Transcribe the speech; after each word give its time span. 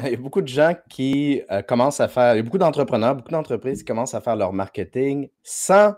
Il 0.04 0.10
y 0.10 0.14
a 0.14 0.16
beaucoup 0.16 0.42
de 0.42 0.48
gens 0.48 0.74
qui 0.88 1.42
euh, 1.50 1.62
commencent 1.62 2.00
à 2.00 2.08
faire, 2.08 2.34
il 2.34 2.38
y 2.38 2.40
a 2.40 2.42
beaucoup 2.42 2.58
d'entrepreneurs, 2.58 3.16
beaucoup 3.16 3.32
d'entreprises 3.32 3.80
qui 3.80 3.84
commencent 3.84 4.14
à 4.14 4.20
faire 4.20 4.36
leur 4.36 4.52
marketing 4.52 5.28
sans 5.42 5.94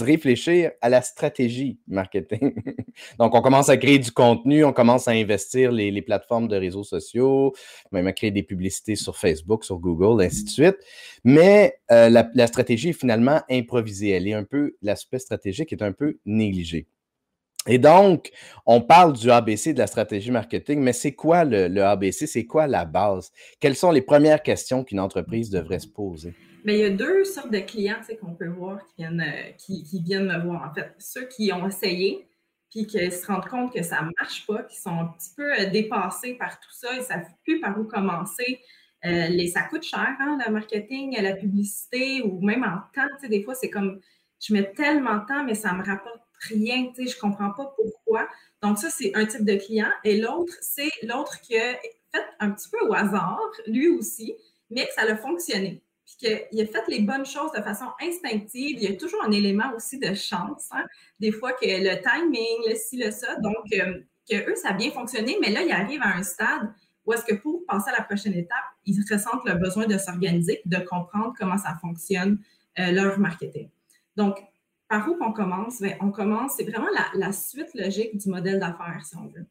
réfléchir 0.00 0.70
à 0.80 0.88
la 0.88 1.02
stratégie 1.02 1.80
marketing. 1.88 2.54
Donc, 3.18 3.34
on 3.34 3.42
commence 3.42 3.68
à 3.68 3.76
créer 3.76 3.98
du 3.98 4.12
contenu, 4.12 4.64
on 4.64 4.72
commence 4.72 5.08
à 5.08 5.10
investir 5.10 5.72
les, 5.72 6.02
plateformes 6.02 6.46
de 6.46 6.56
réseaux 6.56 6.84
sociaux, 6.84 7.52
même 7.90 8.06
à 8.06 8.12
créer 8.12 8.30
des 8.30 8.44
publicités 8.44 8.94
sur 8.94 9.16
Facebook, 9.16 9.64
sur 9.64 9.78
Google, 9.78 10.22
ainsi 10.22 10.44
de 10.44 10.50
suite. 10.50 10.76
Mais 11.24 11.74
euh, 11.90 12.08
la, 12.10 12.30
la, 12.34 12.46
stratégie 12.46 12.90
est 12.90 12.92
finalement 12.92 13.40
improvisée. 13.50 14.10
Elle 14.10 14.28
est 14.28 14.34
un 14.34 14.44
peu, 14.44 14.76
l'aspect 14.82 15.18
stratégique 15.18 15.72
est 15.72 15.82
un 15.82 15.92
peu 15.92 16.18
négligé. 16.26 16.86
Et 17.68 17.78
donc, 17.78 18.30
on 18.66 18.80
parle 18.80 19.12
du 19.12 19.30
ABC 19.30 19.72
de 19.72 19.78
la 19.78 19.86
stratégie 19.86 20.32
marketing, 20.32 20.80
mais 20.80 20.92
c'est 20.92 21.12
quoi 21.12 21.44
le, 21.44 21.82
ABC? 21.82 22.26
C'est 22.26 22.44
quoi 22.44 22.66
la 22.66 22.84
base? 22.84 23.30
Quelles 23.60 23.76
sont 23.76 23.92
les 23.92 24.02
premières 24.02 24.42
questions 24.42 24.82
qu'une 24.82 24.98
entreprise 24.98 25.48
devrait 25.48 25.78
se 25.78 25.86
poser? 25.86 26.34
Bien, 26.64 26.74
il 26.74 26.80
y 26.80 26.84
a 26.84 26.90
deux 26.90 27.24
sortes 27.24 27.52
de 27.52 27.60
clients 27.60 28.00
qu'on 28.20 28.34
peut 28.34 28.48
voir 28.48 28.80
qui 28.86 28.94
viennent, 28.98 29.20
euh, 29.20 29.52
qui, 29.58 30.02
viennent 30.04 30.26
me 30.26 30.44
voir. 30.44 30.70
En 30.70 30.74
fait, 30.74 30.92
ceux 30.98 31.26
qui 31.26 31.52
ont 31.52 31.66
essayé, 31.66 32.26
puis 32.70 32.86
qui 32.86 33.10
se 33.10 33.26
rendent 33.26 33.46
compte 33.46 33.72
que 33.72 33.82
ça 33.82 34.02
ne 34.02 34.10
marche 34.20 34.46
pas, 34.46 34.62
qui 34.64 34.80
sont 34.80 34.90
un 34.90 35.06
petit 35.06 35.30
peu 35.36 35.52
euh, 35.52 35.70
dépassés 35.70 36.34
par 36.34 36.58
tout 36.58 36.72
ça, 36.72 36.88
ils 36.94 37.00
ne 37.00 37.04
savent 37.04 37.26
plus 37.44 37.60
par 37.60 37.78
où 37.78 37.84
commencer. 37.84 38.60
Euh, 39.04 39.28
les, 39.28 39.48
ça 39.48 39.62
coûte 39.62 39.82
cher, 39.82 40.16
hein, 40.20 40.38
le 40.44 40.52
marketing, 40.52 41.16
la 41.20 41.34
publicité, 41.34 42.22
ou 42.22 42.40
même 42.40 42.64
en 42.64 42.78
temps. 42.94 43.28
Des 43.28 43.42
fois, 43.42 43.54
c'est 43.54 43.70
comme, 43.70 44.00
je 44.40 44.52
mets 44.52 44.72
tellement 44.72 45.18
de 45.18 45.26
temps, 45.26 45.44
mais 45.44 45.54
ça 45.54 45.72
me 45.72 45.84
rapporte 45.84 46.22
rien, 46.48 46.92
tu 46.94 47.06
sais, 47.06 47.14
je 47.14 47.18
comprends 47.18 47.50
pas 47.50 47.72
pourquoi. 47.76 48.28
Donc, 48.62 48.78
ça, 48.78 48.90
c'est 48.90 49.14
un 49.14 49.26
type 49.26 49.44
de 49.44 49.56
client. 49.56 49.90
Et 50.04 50.20
l'autre, 50.20 50.54
c'est 50.60 50.90
l'autre 51.02 51.40
qui 51.40 51.56
a 51.56 51.74
fait 52.14 52.24
un 52.40 52.50
petit 52.50 52.68
peu 52.68 52.86
au 52.86 52.94
hasard, 52.94 53.50
lui 53.66 53.88
aussi, 53.88 54.34
mais 54.70 54.86
que 54.86 54.92
ça 54.94 55.02
a 55.02 55.16
fonctionné. 55.16 55.82
Puis 56.04 56.16
qu'il 56.50 56.60
a 56.60 56.66
fait 56.66 56.84
les 56.88 57.00
bonnes 57.00 57.26
choses 57.26 57.52
de 57.52 57.62
façon 57.62 57.86
instinctive. 58.00 58.76
Il 58.80 58.82
y 58.82 58.88
a 58.88 58.96
toujours 58.96 59.22
un 59.24 59.30
élément 59.30 59.72
aussi 59.76 59.98
de 59.98 60.14
chance. 60.14 60.68
Hein. 60.72 60.84
Des 61.20 61.32
fois 61.32 61.52
que 61.52 61.66
le 61.66 62.00
timing, 62.02 62.70
le 62.70 62.74
ci, 62.76 62.96
le 62.96 63.10
ça. 63.10 63.36
Donc, 63.36 63.72
euh, 63.72 64.00
que 64.28 64.50
eux, 64.50 64.54
ça 64.56 64.70
a 64.70 64.72
bien 64.72 64.90
fonctionné, 64.90 65.38
mais 65.40 65.50
là, 65.50 65.62
ils 65.62 65.72
arrivent 65.72 66.02
à 66.02 66.16
un 66.16 66.22
stade 66.22 66.72
où 67.04 67.12
est-ce 67.12 67.24
que 67.24 67.34
pour 67.34 67.64
passer 67.66 67.90
à 67.90 67.98
la 67.98 68.04
prochaine 68.04 68.34
étape, 68.34 68.64
ils 68.86 69.00
ressentent 69.10 69.44
le 69.44 69.54
besoin 69.54 69.86
de 69.86 69.98
s'organiser, 69.98 70.62
de 70.64 70.78
comprendre 70.78 71.34
comment 71.36 71.58
ça 71.58 71.76
fonctionne, 71.80 72.38
euh, 72.78 72.92
leur 72.92 73.18
marketing. 73.18 73.68
Donc, 74.16 74.38
par 74.92 75.08
où 75.08 75.14
qu'on 75.14 75.32
commence? 75.32 75.80
Ben, 75.80 75.96
on 76.00 76.10
commence, 76.10 76.56
c'est 76.58 76.64
vraiment 76.64 76.88
la, 77.14 77.32
suite 77.32 77.72
logique 77.72 78.14
du 78.18 78.28
modèle 78.28 78.60
d'affaires, 78.60 79.00
si 79.02 79.16
on 79.16 79.26
veut. 79.26 79.46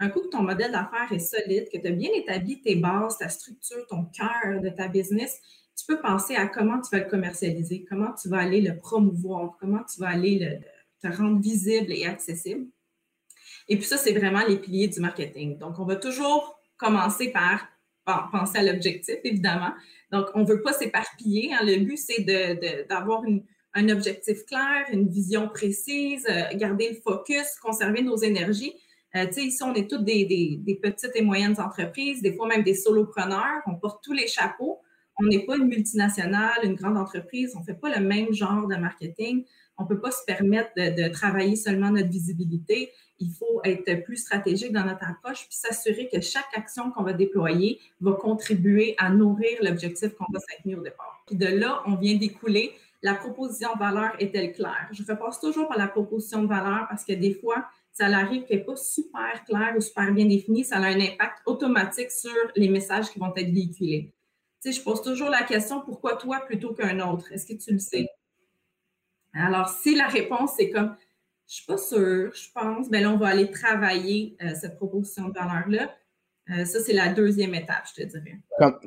Un 0.00 0.10
coup 0.10 0.20
que 0.20 0.28
ton 0.28 0.42
modèle 0.42 0.70
d'affaires 0.70 1.10
est 1.10 1.18
solide, 1.18 1.70
que 1.72 1.78
tu 1.78 1.86
as 1.86 1.92
bien 1.92 2.10
établi 2.14 2.60
tes 2.60 2.76
bases, 2.76 3.16
ta 3.16 3.30
structure, 3.30 3.86
ton 3.88 4.04
cœur 4.04 4.60
de 4.60 4.68
ta 4.68 4.88
business, 4.88 5.40
tu 5.74 5.86
peux 5.86 5.98
penser 5.98 6.36
à 6.36 6.46
comment 6.46 6.78
tu 6.78 6.94
vas 6.94 7.04
le 7.04 7.08
commercialiser, 7.08 7.86
comment 7.88 8.12
tu 8.12 8.28
vas 8.28 8.40
aller 8.40 8.60
le 8.60 8.76
promouvoir, 8.76 9.56
comment 9.58 9.82
tu 9.82 9.98
vas 9.98 10.08
aller 10.08 10.60
te 11.00 11.08
rendre 11.08 11.40
visible 11.40 11.90
et 11.90 12.04
accessible. 12.04 12.66
Et 13.70 13.76
puis 13.76 13.86
ça, 13.86 13.96
c'est 13.96 14.12
vraiment 14.12 14.44
les 14.46 14.58
piliers 14.58 14.88
du 14.88 15.00
marketing. 15.00 15.56
Donc, 15.56 15.78
on 15.78 15.86
va 15.86 15.96
toujours 15.96 16.60
commencer 16.76 17.32
par 17.32 17.66
penser 18.30 18.58
à 18.58 18.62
l'objectif, 18.62 19.16
évidemment. 19.24 19.72
Donc, 20.10 20.26
on 20.34 20.40
ne 20.40 20.46
veut 20.46 20.60
pas 20.60 20.74
s'éparpiller. 20.74 21.54
Hein. 21.54 21.60
Le 21.62 21.82
but, 21.82 21.96
c'est 21.96 22.24
d'avoir 22.90 23.24
une, 23.24 23.42
un 23.74 23.88
objectif 23.88 24.44
clair, 24.46 24.86
une 24.92 25.08
vision 25.08 25.48
précise, 25.48 26.26
euh, 26.28 26.56
garder 26.56 26.90
le 26.90 26.96
focus, 26.96 27.58
conserver 27.62 28.02
nos 28.02 28.16
énergies. 28.16 28.74
Euh, 29.14 29.26
tu 29.26 29.34
sais, 29.34 29.44
ici, 29.44 29.62
on 29.62 29.74
est 29.74 29.88
toutes 29.88 30.04
des, 30.04 30.60
petites 30.82 31.12
et 31.14 31.22
moyennes 31.22 31.58
entreprises, 31.60 32.22
des 32.22 32.34
fois 32.34 32.48
même 32.48 32.62
des 32.62 32.74
solopreneurs. 32.74 33.62
On 33.66 33.74
porte 33.76 34.02
tous 34.02 34.12
les 34.12 34.26
chapeaux. 34.26 34.80
On 35.18 35.26
n'est 35.26 35.44
pas 35.44 35.56
une 35.56 35.66
multinationale, 35.66 36.58
une 36.64 36.74
grande 36.74 36.96
entreprise. 36.96 37.52
On 37.56 37.60
ne 37.60 37.64
fait 37.64 37.74
pas 37.74 37.94
le 37.94 38.04
même 38.04 38.32
genre 38.32 38.66
de 38.66 38.76
marketing. 38.76 39.44
On 39.76 39.84
ne 39.84 39.88
peut 39.88 40.00
pas 40.00 40.10
se 40.10 40.24
permettre 40.26 40.70
de, 40.76 41.08
travailler 41.08 41.56
seulement 41.56 41.90
notre 41.90 42.08
visibilité. 42.08 42.90
Il 43.18 43.30
faut 43.30 43.60
être 43.64 44.04
plus 44.04 44.16
stratégique 44.16 44.72
dans 44.72 44.84
notre 44.84 45.08
approche 45.08 45.46
puis 45.48 45.56
s'assurer 45.56 46.08
que 46.12 46.20
chaque 46.20 46.48
action 46.56 46.90
qu'on 46.90 47.02
va 47.02 47.12
déployer 47.12 47.80
va 48.00 48.12
contribuer 48.12 48.94
à 48.98 49.10
nourrir 49.10 49.58
l'objectif 49.62 50.14
qu'on 50.14 50.26
va 50.32 50.40
s'être 50.40 50.78
au 50.78 50.82
départ. 50.82 51.22
Puis 51.26 51.36
de 51.36 51.46
là, 51.46 51.82
on 51.86 51.96
vient 51.96 52.16
d'écouler 52.16 52.72
la 53.02 53.14
proposition 53.14 53.74
de 53.74 53.78
valeur 53.78 54.12
est-elle 54.18 54.52
claire? 54.52 54.88
Je 54.92 55.02
repasse 55.02 55.40
toujours 55.40 55.68
par 55.68 55.76
la 55.76 55.88
proposition 55.88 56.42
de 56.42 56.48
valeur 56.48 56.86
parce 56.88 57.04
que 57.04 57.12
des 57.12 57.34
fois, 57.34 57.66
ça 57.92 58.06
arrive 58.06 58.44
qu'elle 58.44 58.58
n'est 58.58 58.64
pas 58.64 58.76
super 58.76 59.44
claire 59.44 59.74
ou 59.76 59.80
super 59.80 60.12
bien 60.12 60.26
définie. 60.26 60.64
Ça 60.64 60.76
a 60.76 60.86
un 60.86 61.00
impact 61.00 61.42
automatique 61.46 62.10
sur 62.10 62.30
les 62.56 62.68
messages 62.68 63.10
qui 63.10 63.18
vont 63.18 63.34
être 63.34 63.52
véhiculés. 63.52 64.12
Tu 64.62 64.72
je 64.72 64.80
pose 64.80 65.02
toujours 65.02 65.28
la 65.28 65.42
question 65.42 65.80
pourquoi 65.80 66.16
toi 66.16 66.40
plutôt 66.46 66.72
qu'un 66.72 67.00
autre? 67.00 67.32
Est-ce 67.32 67.46
que 67.46 67.60
tu 67.60 67.72
le 67.72 67.80
sais? 67.80 68.08
Alors, 69.34 69.68
si 69.68 69.96
la 69.96 70.06
réponse 70.06 70.58
est 70.60 70.70
comme 70.70 70.94
je 71.48 71.54
ne 71.54 71.56
suis 71.56 71.66
pas 71.66 71.76
sûre, 71.76 72.32
je 72.34 72.48
pense, 72.54 72.88
bien 72.88 73.00
là, 73.02 73.10
on 73.10 73.18
va 73.18 73.28
aller 73.28 73.50
travailler 73.50 74.36
euh, 74.42 74.54
cette 74.58 74.76
proposition 74.76 75.28
de 75.28 75.34
valeur-là. 75.34 75.92
Euh, 76.50 76.64
ça, 76.64 76.80
c'est 76.80 76.92
la 76.92 77.12
deuxième 77.12 77.54
étape, 77.54 77.84
je 77.94 78.02
te 78.02 78.08
dirais. 78.08 78.38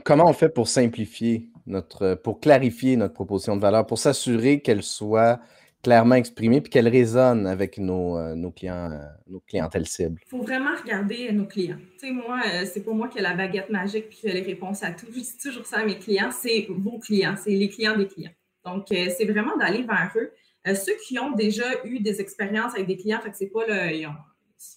comment 0.04 0.28
on 0.28 0.34
fait 0.34 0.50
pour 0.50 0.68
simplifier? 0.68 1.50
Notre, 1.68 2.16
pour 2.16 2.40
clarifier 2.40 2.96
notre 2.96 3.14
proposition 3.14 3.56
de 3.56 3.62
valeur, 3.62 3.86
pour 3.86 3.98
s'assurer 3.98 4.62
qu'elle 4.62 4.84
soit 4.84 5.40
clairement 5.84 6.16
exprimée 6.16 6.62
puis 6.62 6.72
qu'elle 6.72 6.88
résonne 6.88 7.46
avec 7.46 7.78
nos, 7.78 8.18
euh, 8.18 8.34
nos 8.34 8.52
clients, 8.52 8.92
euh, 8.92 9.06
nos 9.28 9.40
clientèles 9.42 9.88
cibles? 9.88 10.20
Il 10.26 10.30
faut 10.30 10.42
vraiment 10.42 10.76
regarder 10.82 11.32
nos 11.32 11.46
clients. 11.46 11.78
Tu 12.00 12.08
sais, 12.08 12.12
moi, 12.12 12.42
c'est 12.66 12.84
pas 12.84 12.92
moi 12.92 13.08
qui 13.08 13.20
ai 13.20 13.22
la 13.22 13.36
baguette 13.36 13.70
magique 13.70 14.10
puis 14.10 14.20
les 14.24 14.42
réponses 14.42 14.84
à 14.84 14.92
tout. 14.92 15.06
Je 15.08 15.20
dis 15.20 15.38
toujours 15.42 15.66
ça 15.66 15.80
à 15.80 15.86
mes 15.86 16.00
clients, 16.00 16.32
c'est 16.32 16.68
vos 16.70 16.98
clients, 17.00 17.36
c'est 17.38 17.52
les 17.52 17.70
clients 17.70 17.98
des 17.98 18.08
clients. 18.08 18.34
Donc, 18.64 18.88
c'est 18.90 19.26
vraiment 19.26 19.56
d'aller 19.58 19.84
vers 19.84 20.12
eux. 20.16 20.32
ceux 20.74 20.96
qui 21.06 21.20
ont 21.20 21.34
déjà 21.34 21.66
eu 21.84 22.00
des 22.00 22.20
expériences 22.20 22.74
avec 22.74 22.88
des 22.88 22.98
clients, 22.98 23.20
fait 23.22 23.30
que 23.30 23.38
c'est 23.38 23.52
pas 23.52 23.64
le, 23.68 24.08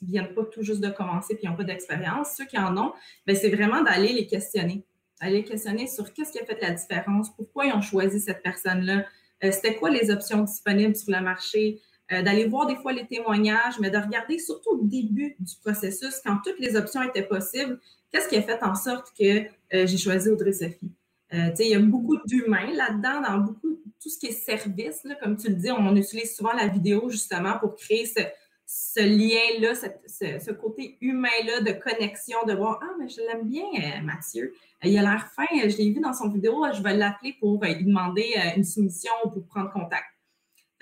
ne 0.02 0.08
viennent 0.08 0.34
pas 0.34 0.44
tout 0.44 0.62
juste 0.62 0.80
de 0.80 0.90
commencer 0.90 1.34
et 1.34 1.40
ils 1.42 1.48
n'ont 1.48 1.56
pas 1.56 1.64
d'expérience. 1.64 2.34
Ceux 2.36 2.46
qui 2.46 2.58
en 2.58 2.76
ont, 2.76 2.92
ben, 3.26 3.36
c'est 3.36 3.50
vraiment 3.50 3.82
d'aller 3.82 4.12
les 4.12 4.26
questionner. 4.26 4.84
Aller 5.20 5.44
questionner 5.44 5.86
sur 5.86 6.12
qu'est-ce 6.12 6.32
qui 6.32 6.38
a 6.38 6.44
fait 6.44 6.58
la 6.60 6.70
différence, 6.70 7.34
pourquoi 7.34 7.66
ils 7.66 7.72
ont 7.72 7.80
choisi 7.80 8.20
cette 8.20 8.42
personne-là, 8.42 9.04
euh, 9.44 9.50
c'était 9.52 9.76
quoi 9.76 9.90
les 9.90 10.10
options 10.10 10.42
disponibles 10.42 10.96
sur 10.96 11.12
le 11.12 11.20
marché, 11.20 11.80
euh, 12.12 12.22
d'aller 12.22 12.46
voir 12.46 12.66
des 12.66 12.76
fois 12.76 12.92
les 12.92 13.06
témoignages, 13.06 13.78
mais 13.80 13.90
de 13.90 13.98
regarder 13.98 14.38
surtout 14.38 14.70
au 14.70 14.84
début 14.84 15.36
du 15.38 15.54
processus, 15.62 16.20
quand 16.24 16.38
toutes 16.44 16.58
les 16.58 16.76
options 16.76 17.02
étaient 17.02 17.26
possibles, 17.26 17.78
qu'est-ce 18.12 18.28
qui 18.28 18.36
a 18.36 18.42
fait 18.42 18.62
en 18.62 18.74
sorte 18.74 19.12
que 19.18 19.40
euh, 19.74 19.86
j'ai 19.86 19.98
choisi 19.98 20.28
Audrey 20.30 20.52
Sophie? 20.52 20.92
il 21.30 21.66
y 21.66 21.74
a 21.74 21.78
beaucoup 21.78 22.16
d'humains 22.24 22.72
là-dedans, 22.72 23.20
dans 23.20 23.38
beaucoup 23.38 23.78
tout 24.02 24.08
ce 24.08 24.18
qui 24.18 24.28
est 24.28 24.32
service, 24.32 25.02
comme 25.20 25.36
tu 25.36 25.48
le 25.48 25.56
dis, 25.56 25.70
on 25.70 25.94
utilise 25.94 26.34
souvent 26.34 26.52
la 26.52 26.68
vidéo 26.68 27.10
justement 27.10 27.58
pour 27.58 27.76
créer 27.76 28.06
ce, 28.06 28.22
ce 28.70 29.00
lien-là, 29.00 29.74
ce, 29.74 30.52
côté 30.52 30.98
humain-là 31.00 31.62
de 31.62 31.72
connexion, 31.72 32.36
de 32.46 32.52
voir 32.52 32.78
Ah, 32.82 32.94
mais 32.98 33.08
je 33.08 33.22
l'aime 33.22 33.48
bien, 33.48 33.64
euh, 33.64 34.02
Mathieu. 34.02 34.52
Euh, 34.84 34.88
il 34.88 34.98
a 34.98 35.00
l'air 35.00 35.32
fin, 35.32 35.46
je 35.54 35.74
l'ai 35.78 35.90
vu 35.90 36.00
dans 36.00 36.12
son 36.12 36.28
vidéo, 36.28 36.62
je 36.74 36.82
vais 36.82 36.94
l'appeler 36.94 37.34
pour 37.40 37.64
euh, 37.64 37.68
lui 37.68 37.86
demander 37.86 38.34
une 38.56 38.64
soumission 38.64 39.10
ou 39.24 39.30
pour 39.30 39.46
prendre 39.46 39.72
contact. 39.72 40.04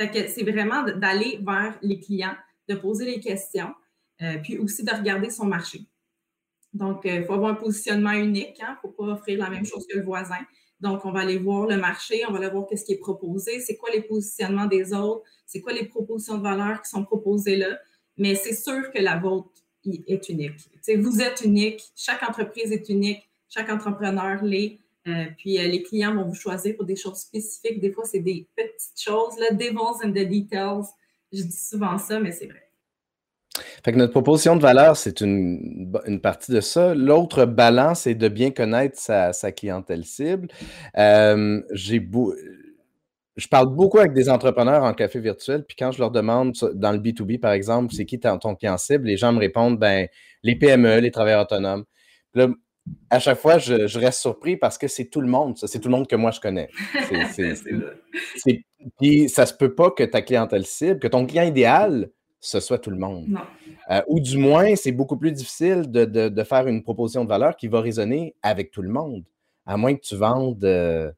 Fait 0.01 0.11
que 0.11 0.29
c'est 0.29 0.43
vraiment 0.43 0.83
d'aller 0.83 1.39
vers 1.47 1.79
les 1.81 2.01
clients, 2.01 2.35
de 2.69 2.75
poser 2.75 3.05
les 3.05 3.21
questions, 3.21 3.73
puis 4.43 4.59
aussi 4.59 4.83
de 4.85 4.91
regarder 4.91 5.31
son 5.31 5.47
marché. 5.47 5.87
Donc, 6.73 7.03
il 7.05 7.25
faut 7.25 7.35
avoir 7.35 7.53
un 7.53 7.55
positionnement 7.55 8.11
unique, 8.11 8.57
il 8.59 8.65
hein, 8.65 8.73
ne 8.73 8.77
faut 8.89 8.95
pas 8.95 9.13
offrir 9.13 9.39
la 9.39 9.49
même 9.49 9.65
chose 9.65 9.87
que 9.87 9.97
le 9.97 10.05
voisin. 10.05 10.45
Donc, 10.81 11.05
on 11.05 11.13
va 11.13 11.21
aller 11.21 11.39
voir 11.39 11.67
le 11.67 11.77
marché, 11.77 12.23
on 12.29 12.33
va 12.33 12.39
aller 12.39 12.51
voir 12.51 12.67
qu'est-ce 12.67 12.85
qui 12.85 12.93
est 12.93 12.99
proposé, 12.99 13.61
c'est 13.61 13.77
quoi 13.77 13.91
les 13.93 14.03
positionnements 14.03 14.67
des 14.67 14.93
autres, 14.93 15.23
c'est 15.47 15.61
quoi 15.61 15.73
les 15.73 15.87
propositions 15.87 16.37
de 16.39 16.43
valeur 16.43 16.83
qui 16.83 16.91
sont 16.91 17.05
proposées 17.05 17.57
là. 17.57 17.79
Mais 18.19 18.35
c'est 18.35 18.55
sûr 18.55 18.91
que 18.91 19.01
la 19.01 19.19
vôtre 19.19 19.51
est 19.85 20.29
unique. 20.29 20.69
vous 20.99 21.21
êtes 21.21 21.43
unique, 21.43 21.83
chaque 21.95 22.23
entreprise 22.23 22.73
est 22.73 22.89
unique, 22.89 23.29
chaque 23.49 23.71
entrepreneur 23.71 24.43
l'est. 24.43 24.79
Euh, 25.07 25.27
puis 25.39 25.59
euh, 25.59 25.69
les 25.69 25.83
clients 25.85 26.15
vont 26.15 26.25
vous 26.25 26.35
choisir 26.35 26.75
pour 26.75 26.85
des 26.85 26.97
choses 26.97 27.19
spécifiques. 27.19 27.81
Des 27.81 27.93
fois, 27.93 28.05
c'est 28.05 28.19
des 28.19 28.49
petites 28.57 29.01
choses, 29.01 29.39
là, 29.39 29.53
devils 29.53 30.03
in 30.03 30.11
the 30.11 30.29
details. 30.29 30.83
Je 31.33 31.43
dis 31.43 31.57
souvent 31.57 31.97
ça, 31.97 32.19
mais 32.19 32.33
c'est 32.33 32.47
vrai. 32.47 32.66
Fait 33.87 33.93
que 33.93 33.99
notre 33.99 34.11
proposition 34.11 34.57
de 34.57 34.63
valeur, 34.63 34.97
c'est 34.97 35.21
une, 35.21 36.19
partie 36.21 36.51
de 36.51 36.61
ça. 36.61 36.93
L'autre 36.93 37.45
balance, 37.45 38.01
c'est 38.01 38.17
de 38.17 38.27
bien 38.27 38.51
connaître 38.51 38.99
sa, 38.99 39.53
clientèle 39.53 40.05
cible. 40.05 40.49
Euh, 40.99 41.63
j'ai 41.71 42.05
je 43.37 43.47
parle 43.47 43.73
beaucoup 43.73 44.01
avec 44.01 44.13
des 44.13 44.29
entrepreneurs 44.29 44.83
en 44.83 44.93
café 44.93 45.21
virtuel, 45.21 45.65
puis 45.65 45.77
quand 45.79 45.93
je 45.93 46.01
leur 46.01 46.11
demande 46.11 46.53
dans 46.75 46.91
le 46.91 46.99
B2B, 46.99 47.39
par 47.39 47.53
exemple, 47.53 47.95
c'est 47.95 48.07
qui 48.07 48.19
ton, 48.19 48.57
client 48.57 48.77
cible, 48.77 49.07
les 49.07 49.17
gens 49.17 49.33
me 49.33 49.39
répondent 49.39 49.79
ben, 49.79 50.09
les 50.43 50.57
PME, 50.57 50.99
les 50.99 51.13
travailleurs 51.13 51.43
autonomes. 51.43 51.85
là, 52.35 52.49
à 53.11 53.21
chaque 53.21 53.39
fois, 53.39 53.59
je, 53.59 53.99
reste 53.99 54.21
surpris 54.21 54.57
parce 54.57 54.79
que 54.79 54.89
c'est 54.89 55.05
tout 55.05 55.21
le 55.21 55.29
monde, 55.29 55.57
c'est 55.59 55.79
tout 55.79 55.89
le 55.89 55.95
monde 55.95 56.09
que 56.09 56.17
moi 56.17 56.33
je 56.33 56.41
connais. 56.41 56.71
Puis 58.99 59.29
ça 59.29 59.47
se 59.47 59.55
peut 59.55 59.77
pas 59.77 59.93
que 59.93 60.03
ta 60.03 60.23
clientèle 60.23 60.67
cible, 60.67 60.99
que 60.99 61.07
ton 61.07 61.25
client 61.25 61.45
idéal 61.45 62.11
ce 62.41 62.61
soit 62.61 62.79
tout 62.79 62.91
le 62.91 62.99
monde. 62.99 63.39
Euh, 63.91 64.03
ou 64.09 64.21
du 64.21 64.39
moins, 64.39 64.77
c'est 64.77 64.93
beaucoup 64.93 65.17
plus 65.17 65.33
difficile 65.33 65.91
de, 65.91 66.43
faire 66.45 66.67
une 66.67 66.83
proposition 66.83 67.25
de 67.25 67.29
valeur 67.29 67.57
qui 67.57 67.69
va 67.69 67.81
résonner 67.81 68.35
avec 68.43 68.71
tout 68.71 68.83
le 68.83 68.89
monde, 68.89 69.25
à 69.65 69.77
moins 69.77 69.95
que 69.95 70.01
tu 70.01 70.17
vendes. 70.17 70.65
Euh, 70.65 71.11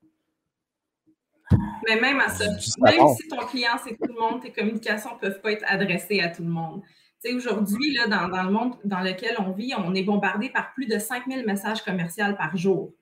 Mais 1.86 2.00
même 2.00 2.20
à 2.20 2.28
ça, 2.28 2.44
même 2.80 3.08
si 3.16 3.28
ton 3.28 3.44
client, 3.46 3.76
c'est 3.84 3.96
tout 3.96 4.12
le 4.12 4.20
monde, 4.20 4.42
tes 4.42 4.52
communications 4.52 5.14
ne 5.14 5.20
peuvent 5.20 5.40
pas 5.40 5.52
être 5.52 5.64
adressées 5.66 6.20
à 6.20 6.28
tout 6.28 6.42
le 6.42 6.50
monde. 6.50 6.82
Aujourd'hui, 7.34 7.98
dans, 8.08 8.28
dans, 8.28 8.44
le 8.44 8.50
monde 8.50 8.74
dans 8.84 9.00
lequel 9.00 9.34
on 9.40 9.50
vit, 9.50 9.72
on 9.76 9.92
est 9.94 10.04
bombardé 10.04 10.50
par 10.50 10.72
plus 10.72 10.86
de 10.86 10.98
5000 10.98 11.44
messages 11.44 11.82
commerciaux 11.82 12.34
par 12.38 12.56
jour. 12.56 12.92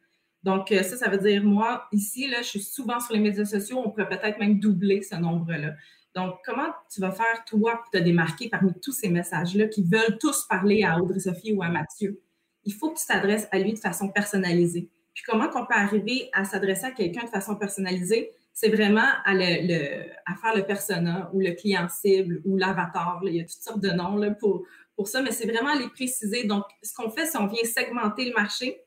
Donc, 0.43 0.71
euh, 0.73 0.83
ça, 0.83 0.97
ça 0.97 1.11
veut 1.11 1.19
dire, 1.19 1.43
moi, 1.43 1.89
ici, 1.93 2.29
là, 2.29 2.41
je 2.41 2.49
suis 2.49 2.63
souvent 2.63 3.01
sur 3.01 3.15
les 3.15 3.21
médias 3.21 3.45
sociaux, 3.45 3.83
on 3.85 3.91
pourrait 3.91 4.09
peut-être 4.09 4.39
même 4.39 4.61
doubler 4.61 5.03
ce 5.03 5.17
nombre-là. 5.17 5.75
Donc, 6.17 6.37
comment 6.47 6.73
tu 6.91 7.03
vas 7.03 7.13
faire, 7.13 7.45
toi, 7.45 7.77
pour 7.77 7.91
te 7.91 7.99
démarquer 7.99 8.49
parmi 8.49 8.73
tous 8.81 8.93
ces 8.93 9.11
messages-là 9.11 9.69
qui 9.69 9.83
veulent 9.83 10.17
tous 10.19 10.47
parler 10.49 10.83
à 10.83 10.99
Audrey-Sophie 10.99 11.53
ou 11.53 11.63
à 11.63 11.69
Mathieu? 11.69 12.23
Il 12.65 12.73
faut 12.73 12.91
que 12.91 12.99
tu 12.99 13.07
t'adresses 13.07 13.47
à 13.53 13.59
lui 13.59 13.75
de 13.75 13.79
façon 13.79 14.09
personnalisée. 14.09 14.89
Puis 15.13 15.23
comment 15.27 15.49
qu'on 15.49 15.67
peut 15.67 15.75
arriver 15.75 16.31
à 16.33 16.45
s'adresser 16.45 16.87
à 16.87 16.91
quelqu'un 16.91 17.25
de 17.25 17.29
façon 17.29 17.55
personnalisée? 17.57 18.33
C'est 18.55 18.71
vraiment 18.71 19.05
à, 19.27 19.35
faire 19.35 20.57
le 20.57 20.63
persona 20.63 21.31
ou 21.35 21.41
le 21.41 21.53
client 21.53 21.87
cible 21.91 22.41
ou 22.47 22.57
l'avatar. 22.57 23.21
Il 23.25 23.35
y 23.35 23.41
a 23.41 23.45
toutes 23.45 23.63
sortes 23.63 23.81
de 23.81 23.91
noms 23.91 24.35
pour, 24.41 24.65
pour 24.97 25.09
ça, 25.09 25.21
mais 25.21 25.33
c'est 25.33 25.47
vraiment 25.47 25.75
les 25.75 25.91
préciser. 25.91 26.45
Donc, 26.45 26.65
ce 26.83 26.95
qu'on 26.95 27.11
fait, 27.11 27.27
c'est 27.27 27.37
qu'on 27.37 27.47
vient 27.47 27.63
segmenter 27.65 28.25
le 28.25 28.33
marché. 28.33 28.81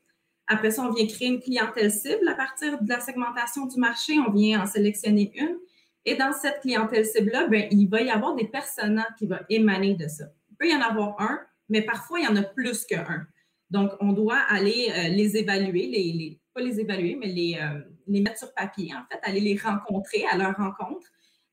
Après 0.47 0.71
ça, 0.71 0.81
on 0.81 0.91
vient 0.91 1.05
créer 1.05 1.27
une 1.27 1.39
clientèle 1.39 1.91
cible 1.91 2.27
à 2.27 2.33
partir 2.33 2.81
de 2.81 2.89
la 2.89 2.99
segmentation 2.99 3.67
du 3.67 3.79
marché. 3.79 4.17
On 4.17 4.31
vient 4.31 4.63
en 4.63 4.65
sélectionner 4.65 5.31
une. 5.35 5.59
Et 6.05 6.15
dans 6.15 6.31
cette 6.33 6.61
clientèle 6.61 7.05
cible-là, 7.05 7.47
ben, 7.47 7.67
il 7.71 7.87
va 7.87 8.01
y 8.01 8.09
avoir 8.09 8.35
des 8.35 8.47
personnages 8.47 9.13
qui 9.17 9.27
vont 9.27 9.39
émaner 9.49 9.95
de 9.95 10.07
ça. 10.07 10.25
Il 10.49 10.55
peut 10.55 10.69
y 10.69 10.75
en 10.75 10.81
avoir 10.81 11.19
un, 11.21 11.39
mais 11.67 11.81
parfois, 11.81 12.19
il 12.19 12.25
y 12.25 12.27
en 12.27 12.35
a 12.35 12.43
plus 12.43 12.85
qu'un. 12.85 13.27
Donc, 13.69 13.91
on 13.99 14.13
doit 14.13 14.39
aller 14.49 14.91
euh, 14.91 15.09
les 15.09 15.37
évaluer, 15.37 15.87
les, 15.87 16.39
pas 16.53 16.61
les 16.61 16.79
évaluer, 16.79 17.15
mais 17.15 17.27
les, 17.27 17.57
euh, 17.61 17.81
les, 18.07 18.21
mettre 18.21 18.39
sur 18.39 18.53
papier, 18.53 18.91
en 18.95 19.05
fait, 19.11 19.19
aller 19.21 19.41
les 19.41 19.57
rencontrer 19.57 20.25
à 20.31 20.37
leur 20.37 20.55
rencontre. 20.55 21.07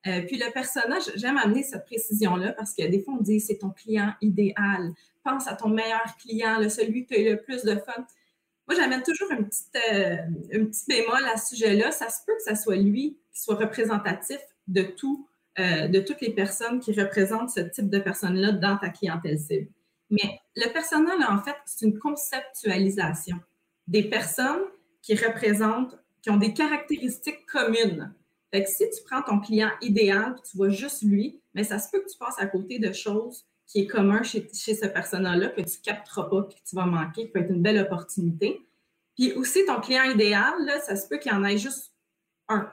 Euh, 0.06 0.22
puis 0.22 0.38
le 0.38 0.50
personnage, 0.52 1.02
j'aime 1.16 1.36
amener 1.36 1.62
cette 1.62 1.84
précision-là 1.84 2.52
parce 2.52 2.72
que 2.72 2.86
des 2.86 3.02
fois, 3.02 3.14
on 3.18 3.22
dit 3.22 3.40
c'est 3.40 3.58
ton 3.58 3.70
client 3.70 4.14
idéal. 4.22 4.92
Pense 5.24 5.48
à 5.48 5.56
ton 5.56 5.68
meilleur 5.68 6.16
client, 6.18 6.56
celui 6.70 7.04
qui 7.04 7.16
a 7.16 7.32
le 7.32 7.42
plus 7.42 7.64
de 7.64 7.74
fun. 7.74 8.06
Moi, 8.68 8.76
j'amène 8.76 9.02
toujours 9.02 9.30
un 9.32 9.42
petit, 9.42 9.64
un 9.74 10.64
petit 10.64 10.84
bémol 10.88 11.24
à 11.32 11.36
ce 11.36 11.56
sujet-là. 11.56 11.90
Ça 11.90 12.08
se 12.08 12.24
peut 12.24 12.34
que 12.34 12.54
ce 12.54 12.62
soit 12.62 12.76
lui 12.76 13.18
qui 13.36 13.42
soit 13.42 13.56
représentatif 13.56 14.40
de 14.66 14.82
tout, 14.82 15.28
euh, 15.58 15.88
de 15.88 16.00
toutes 16.00 16.22
les 16.22 16.32
personnes 16.32 16.80
qui 16.80 16.98
représentent 16.98 17.50
ce 17.50 17.60
type 17.60 17.90
de 17.90 17.98
personnes-là 17.98 18.52
dans 18.52 18.78
ta 18.78 18.88
clientèle 18.88 19.38
cible. 19.38 19.68
Mais 20.08 20.40
le 20.56 20.72
personnel, 20.72 21.18
en 21.28 21.42
fait, 21.42 21.56
c'est 21.66 21.84
une 21.84 21.98
conceptualisation 21.98 23.36
des 23.86 24.04
personnes 24.04 24.62
qui 25.02 25.14
représentent, 25.14 25.98
qui 26.22 26.30
ont 26.30 26.38
des 26.38 26.54
caractéristiques 26.54 27.44
communes. 27.46 28.14
Fait 28.52 28.64
que 28.64 28.70
si 28.70 28.88
tu 28.88 29.02
prends 29.04 29.22
ton 29.22 29.38
client 29.38 29.70
idéal, 29.82 30.36
tu 30.48 30.56
vois 30.56 30.70
juste 30.70 31.02
lui, 31.02 31.40
mais 31.54 31.62
ça 31.62 31.78
se 31.78 31.90
peut 31.90 32.00
que 32.00 32.10
tu 32.10 32.16
passes 32.16 32.38
à 32.38 32.46
côté 32.46 32.78
de 32.78 32.92
choses 32.92 33.44
qui 33.66 33.80
est 33.80 33.86
commun 33.86 34.22
chez, 34.22 34.48
ce 34.52 34.86
personnel-là, 34.86 35.48
que 35.48 35.60
tu 35.60 35.80
capteras 35.82 36.24
pas, 36.24 36.44
que 36.44 36.54
tu 36.54 36.74
vas 36.74 36.86
manquer, 36.86 37.26
qui 37.26 37.32
peut 37.32 37.40
être 37.40 37.50
une 37.50 37.62
belle 37.62 37.78
opportunité. 37.78 38.66
Puis 39.14 39.32
aussi, 39.34 39.64
ton 39.66 39.80
client 39.80 40.04
idéal, 40.04 40.54
là, 40.64 40.80
ça 40.80 40.96
se 40.96 41.06
peut 41.06 41.18
qu'il 41.18 41.32
y 41.32 41.34
en 41.34 41.44
ait 41.44 41.58
juste 41.58 41.92
un. 42.48 42.72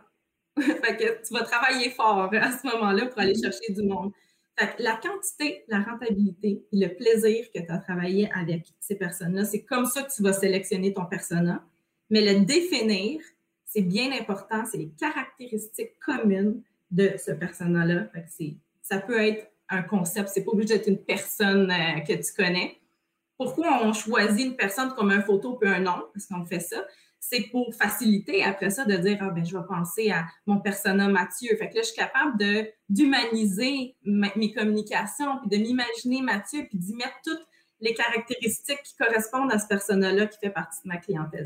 fait 0.62 0.98
que 0.98 1.28
tu 1.28 1.34
vas 1.34 1.44
travailler 1.44 1.90
fort 1.90 2.30
à 2.34 2.52
ce 2.52 2.68
moment-là 2.68 3.08
pour 3.08 3.20
aller 3.20 3.36
chercher 3.36 3.74
du 3.74 3.84
monde. 3.84 4.12
Fait 4.58 4.76
que 4.76 4.84
la 4.84 4.98
quantité, 4.98 5.64
la 5.68 5.82
rentabilité 5.82 6.64
et 6.72 6.78
le 6.78 6.90
plaisir 6.90 7.46
que 7.54 7.60
tu 7.60 7.72
as 7.72 7.80
travaillé 7.80 8.30
avec 8.34 8.68
ces 8.80 8.96
personnes-là, 8.96 9.46
c'est 9.46 9.64
comme 9.64 9.86
ça 9.86 10.04
que 10.04 10.14
tu 10.14 10.22
vas 10.22 10.34
sélectionner 10.34 10.94
ton 10.94 11.06
persona. 11.06 11.66
Mais 12.12 12.22
le 12.22 12.46
définir, 12.46 13.22
c'est 13.66 13.82
bien 13.82 14.12
important, 14.12 14.64
c'est 14.66 14.78
les 14.78 14.92
caractéristiques 15.00 16.00
communes 16.00 16.62
de 16.92 17.14
ce 17.18 17.32
persona-là. 17.32 18.10
Ça 18.84 19.00
peut 19.00 19.20
être 19.20 19.48
un 19.70 19.82
concept, 19.82 20.30
c'est 20.30 20.44
pas 20.44 20.52
obligé 20.52 20.76
d'être 20.76 20.88
une 20.88 21.04
personne 21.04 21.72
euh, 21.72 22.00
que 22.02 22.14
tu 22.14 22.34
connais. 22.38 22.78
Pourquoi 23.38 23.84
on 23.84 23.94
choisit 23.94 24.46
une 24.46 24.56
personne 24.56 24.94
comme 24.94 25.10
un 25.10 25.22
photo 25.22 25.56
puis 25.56 25.68
un 25.68 25.80
nom? 25.80 26.04
Parce 26.14 26.28
qu'on 26.28 26.46
fait 26.46 26.60
ça 26.60 26.86
c'est 27.30 27.50
pour 27.52 27.74
faciliter 27.74 28.44
après 28.44 28.70
ça 28.70 28.86
de 28.86 28.96
dire 28.98 29.18
ah 29.22 29.30
ben 29.30 29.46
je 29.46 29.58
vais 29.58 29.64
penser 29.68 30.12
à 30.12 30.26
mon 30.46 30.60
persona 30.60 31.08
Mathieu. 31.08 31.56
Fait 31.58 31.70
que 31.70 31.76
là, 31.76 31.82
je 31.82 31.88
suis 31.88 31.96
capable 31.96 32.38
de 32.38 32.68
d'humaniser 32.90 33.96
mes 34.04 34.54
communications, 34.54 35.40
puis 35.40 35.58
de 35.58 35.64
m'imaginer 35.64 36.22
Mathieu, 36.22 36.66
puis 36.70 36.78
d'y 36.78 36.94
mettre 36.96 37.16
toutes 37.24 37.46
les 37.80 37.94
caractéristiques 37.94 38.82
qui 38.84 38.96
correspondent 38.98 39.52
à 39.52 39.60
ce 39.60 39.68
persona-là 39.68 40.28
qui 40.28 40.38
fait 40.40 40.50
partie 40.50 40.80
de 40.84 40.90
ma 40.90 40.98
clientèle. 40.98 41.46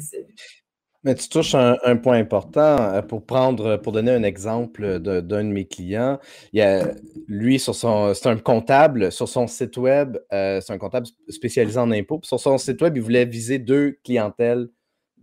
Mais 1.03 1.15
tu 1.15 1.29
touches 1.29 1.56
un, 1.56 1.77
un, 1.85 1.95
point 1.95 2.18
important 2.18 2.77
euh, 2.80 3.01
pour 3.01 3.25
prendre, 3.25 3.77
pour 3.77 3.94
donner 3.94 4.12
un 4.12 4.23
exemple 4.23 5.00
d'un 5.00 5.21
de, 5.21 5.41
mes 5.44 5.65
clients. 5.65 6.19
Il 6.53 6.59
y 6.59 6.62
a, 6.62 6.91
lui, 7.27 7.59
sur 7.59 7.75
son, 7.75 8.13
c'est 8.13 8.27
un 8.27 8.38
comptable 8.38 9.12
sur 9.12 9.30
son 9.30 9.47
site 9.47 9.77
web, 9.77 10.18
euh, 10.33 10.59
c'est 10.59 10.73
un 10.73 10.77
comptable 10.77 11.07
spécialisé 11.30 11.80
en 11.80 11.91
impôts. 11.91 12.19
Sur 12.23 12.39
son 12.39 12.57
site 12.57 12.81
web, 12.81 12.97
il 12.97 13.03
voulait 13.03 13.25
viser 13.25 13.59
deux 13.59 14.00
clientèles 14.03 14.69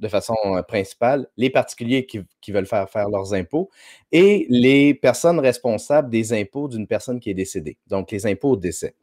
de 0.05 0.09
façon 0.09 0.35
euh, 0.45 0.63
principale, 0.63 1.27
les 1.37 1.51
particuliers 1.51 2.07
qui, 2.07 2.53
veulent 2.53 2.67
faire 2.67 2.89
faire 2.91 3.09
leurs 3.09 3.33
impôts 3.33 3.71
et 4.13 4.47
les 4.51 4.95
personnes 4.95 5.41
responsables 5.41 6.11
des 6.11 6.33
impôts 6.33 6.69
d'une 6.69 6.87
personne 6.87 7.19
qui 7.21 7.31
est 7.31 7.35
décédée, 7.35 7.79
donc 7.89 8.11
les 8.11 8.27
impôts 8.27 8.51
au 8.51 8.57
décès. 8.57 8.95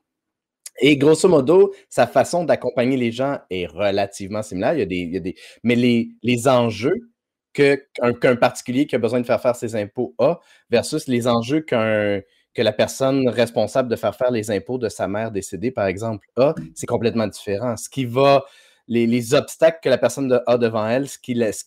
Et 0.79 0.95
grosso 0.97 1.27
modo, 1.27 1.73
sa 1.89 2.07
façon 2.07 2.43
d'accompagner 2.43 2.97
les 2.97 3.11
gens 3.11 3.39
est 3.49 3.65
relativement 3.65 4.43
similaire. 4.43 4.73
Il 4.73 4.79
y 4.79 4.83
a 4.83 4.85
des, 4.85 4.95
il 4.95 5.33
mais 5.63 5.75
les, 5.75 6.09
les 6.23 6.47
enjeux 6.47 7.09
qu'un 7.53 8.35
particulier 8.37 8.85
qui 8.85 8.95
a 8.95 8.99
besoin 8.99 9.19
de 9.19 9.25
faire 9.25 9.41
faire 9.41 9.55
ses 9.55 9.75
impôts 9.75 10.15
a 10.19 10.39
versus 10.69 11.07
les 11.07 11.27
enjeux 11.27 11.59
qu'un 11.61 12.21
que 12.53 12.61
la 12.61 12.73
personne 12.73 13.29
responsable 13.29 13.87
de 13.89 13.95
faire 13.95 14.13
faire 14.13 14.29
les 14.29 14.51
impôts 14.51 14.77
de 14.77 14.89
sa 14.89 15.07
mère 15.07 15.31
décédée, 15.31 15.71
par 15.71 15.85
exemple, 15.85 16.27
a, 16.35 16.53
c'est 16.75 16.85
complètement 16.85 17.27
différent. 17.27 17.77
Ce 17.77 17.87
qui 17.89 18.03
va 18.03 18.43
les, 18.91 19.33
obstacles 19.33 19.79
que 19.81 19.89
la 19.89 19.97
personne 19.97 20.41
a 20.45 20.57
devant 20.57 20.85
elle, 20.85 21.07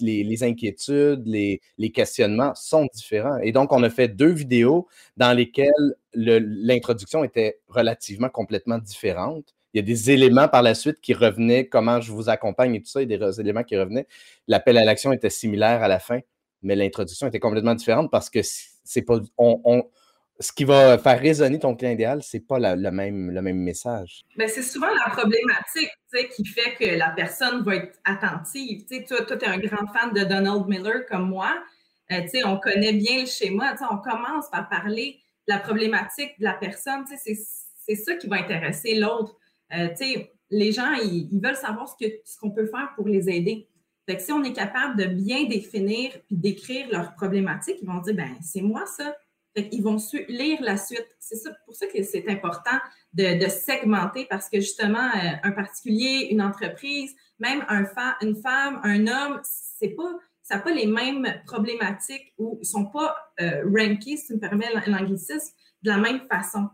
les, 0.01 0.45
inquiétudes, 0.45 1.23
les, 1.27 1.61
questionnements 1.93 2.55
sont 2.55 2.87
différents. 2.93 3.39
Et 3.39 3.51
donc, 3.51 3.73
on 3.73 3.83
a 3.83 3.89
fait 3.89 4.09
deux 4.09 4.33
vidéos 4.33 4.87
dans 5.17 5.33
lesquelles 5.33 5.73
l'introduction 6.13 7.25
était 7.25 7.61
relativement 7.69 8.29
complètement 8.29 8.79
différente. 8.79 9.55
Il 9.73 9.79
y 9.79 9.81
a 9.81 9.83
des 9.83 10.11
éléments 10.11 10.49
par 10.49 10.63
la 10.63 10.75
suite 10.75 11.01
qui 11.01 11.15
revenaient, 11.15 11.67
comment 11.67 12.01
je 12.01 12.13
vous 12.13 12.29
accompagne 12.29 12.75
et 12.75 12.81
tout 12.81 12.91
ça, 12.91 13.03
il 13.03 13.11
y 13.11 13.15
a 13.15 13.19
des 13.19 13.41
éléments 13.41 13.65
qui 13.65 13.77
revenaient. 13.77 14.07
L'appel 14.47 14.77
à 14.77 14.85
l'action 14.85 15.11
était 15.13 15.31
similaire 15.31 15.83
à 15.83 15.89
la 15.89 15.99
fin, 15.99 16.21
mais 16.63 16.77
l'introduction 16.77 17.27
était 17.27 17.41
complètement 17.41 17.75
différente 17.75 18.11
parce 18.11 18.29
que 18.29 18.41
c'est 18.43 19.03
pas. 19.03 19.19
on, 19.39 19.85
ce 20.41 20.53
qui 20.53 20.65
va 20.65 20.99
faire 20.99 21.21
résonner 21.21 21.59
ton 21.59 21.77
client 21.77 21.93
idéal, 21.93 22.23
c'est 22.23 22.41
pas 22.41 22.59
le, 22.59 22.91
même, 22.91 23.31
le 23.31 23.41
même 23.41 23.59
message. 23.59 24.25
Mais 24.37 24.49
c'est 24.49 24.63
souvent 24.63 24.89
la 24.89 25.11
problématique 25.11 25.91
qui 26.35 26.45
fait 26.45 26.75
que 26.75 26.99
la 26.99 27.11
personne 27.11 27.63
va 27.63 27.77
être 27.77 27.99
attentive. 28.05 28.85
toi, 29.07 29.25
tu 29.25 29.35
es 29.35 29.47
un 29.47 29.59
grand 29.59 29.87
fan 29.93 30.13
de 30.13 30.25
Donald 30.25 30.67
Miller 30.67 31.07
comme 31.09 31.29
moi. 31.29 31.55
Euh, 32.13 32.21
on 32.45 32.59
connaît 32.59 32.93
bien 32.93 33.21
le 33.21 33.27
schéma. 33.27 33.75
On 33.91 33.99
commence 33.99 34.51
par 34.51 34.69
parler 34.69 35.21
de 35.49 35.55
la 35.55 35.61
problématique 35.61 36.39
de 36.39 36.45
la 36.45 36.55
personne. 36.55 37.05
C'est 37.07 37.95
ça 37.95 38.15
qui 38.17 38.27
va 38.27 38.37
intéresser 38.37 38.97
l'autre. 38.97 39.37
Euh, 39.73 39.89
les 40.51 40.73
gens, 40.73 40.93
ils, 40.95 41.41
veulent 41.41 41.57
savoir 41.57 41.89
ce 41.89 42.39
qu'on 42.39 42.51
peut 42.51 42.67
faire 42.67 42.91
pour 42.97 43.09
les 43.09 43.29
aider. 43.31 43.69
Si 44.19 44.33
on 44.33 44.43
est 44.45 44.53
capable 44.53 44.99
de 44.99 45.07
bien 45.07 45.45
définir 45.45 46.11
puis 46.27 46.37
d'écrire 46.37 46.89
leurs 46.91 47.15
problématiques, 47.15 47.79
ils 47.81 47.89
vont 47.89 48.01
dire 48.01 48.15
ben 48.15 48.37
c'est 48.43 48.61
moi 48.61 48.85
ça. 48.87 49.17
Ils 49.57 49.83
vont 49.83 49.99
lire 50.29 50.59
la 50.63 50.77
suite. 50.77 51.07
C'est 51.21 51.37
pour 51.65 51.75
ça 51.75 51.87
que 51.87 52.03
c'est 52.03 52.29
important 52.29 52.79
de, 53.13 53.49
segmenter 53.49 54.27
parce 54.29 54.49
que 54.49 54.61
justement, 54.61 55.09
euh, 55.15 55.31
un 55.43 55.53
particulier, 55.53 56.29
une 56.31 56.43
entreprise, 56.43 57.15
même 57.39 57.65
un 57.69 57.85
une 58.21 58.37
femme, 58.37 58.81
un 58.83 59.07
homme, 59.07 59.41
c'est 59.45 59.91
pas, 59.91 60.11
ça 60.43 60.57
n'a 60.57 60.63
pas 60.63 60.73
les 60.73 60.87
mêmes 60.87 61.41
problématiques 61.47 62.35
ou 62.39 62.59
ils 62.61 62.67
sont 62.67 62.87
pas 62.87 63.17
euh, 63.41 63.65
rankés, 63.65 64.17
si 64.17 64.27
tu 64.27 64.35
me 64.35 64.41
permets 64.41 64.71
l'anglicisme, 64.87 65.55
de 65.83 65.91
la 65.91 65.99
même 65.99 66.21
façon. 66.29 66.69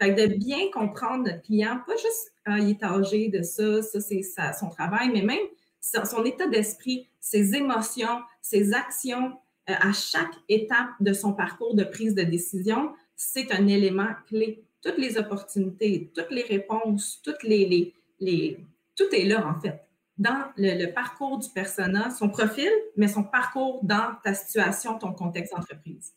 Fait 0.00 0.14
que 0.14 0.28
de 0.28 0.34
bien 0.34 0.70
comprendre 0.72 1.24
notre 1.24 1.42
client, 1.42 1.80
pas 1.86 1.96
juste 1.96 2.32
ah, 2.46 2.58
il 2.58 2.70
est 2.70 2.82
âgé 2.82 3.28
de 3.28 3.42
ça, 3.42 3.82
ça 3.82 4.00
c'est 4.00 4.22
son 4.58 4.70
travail, 4.70 5.10
mais 5.12 5.22
même 5.22 5.46
son 5.80 6.24
état 6.24 6.46
d'esprit, 6.46 7.08
ses 7.20 7.54
émotions, 7.54 8.22
ses 8.40 8.72
actions, 8.72 9.38
à 9.74 9.92
chaque 9.92 10.34
étape 10.48 10.90
de 11.00 11.12
son 11.12 11.32
parcours 11.32 11.74
de 11.74 11.84
prise 11.84 12.14
de 12.14 12.22
décision, 12.22 12.92
c'est 13.16 13.52
un 13.52 13.66
élément 13.66 14.08
clé. 14.26 14.64
Toutes 14.82 14.98
les 14.98 15.18
opportunités, 15.18 16.10
toutes 16.14 16.30
les 16.30 16.42
réponses, 16.42 17.20
toutes 17.22 17.42
les, 17.42 17.92
les, 18.18 18.64
tout 18.96 19.14
est 19.14 19.24
là 19.24 19.46
en 19.46 19.60
fait 19.60 19.80
dans 20.20 20.52
le, 20.58 20.86
parcours 20.92 21.38
du 21.38 21.48
persona, 21.48 22.10
son 22.10 22.28
profil, 22.28 22.70
mais 22.94 23.08
son 23.08 23.24
parcours 23.24 23.80
dans 23.82 24.12
ta 24.22 24.34
situation, 24.34 24.98
ton 24.98 25.12
contexte 25.12 25.54
d'entreprise. 25.54 26.12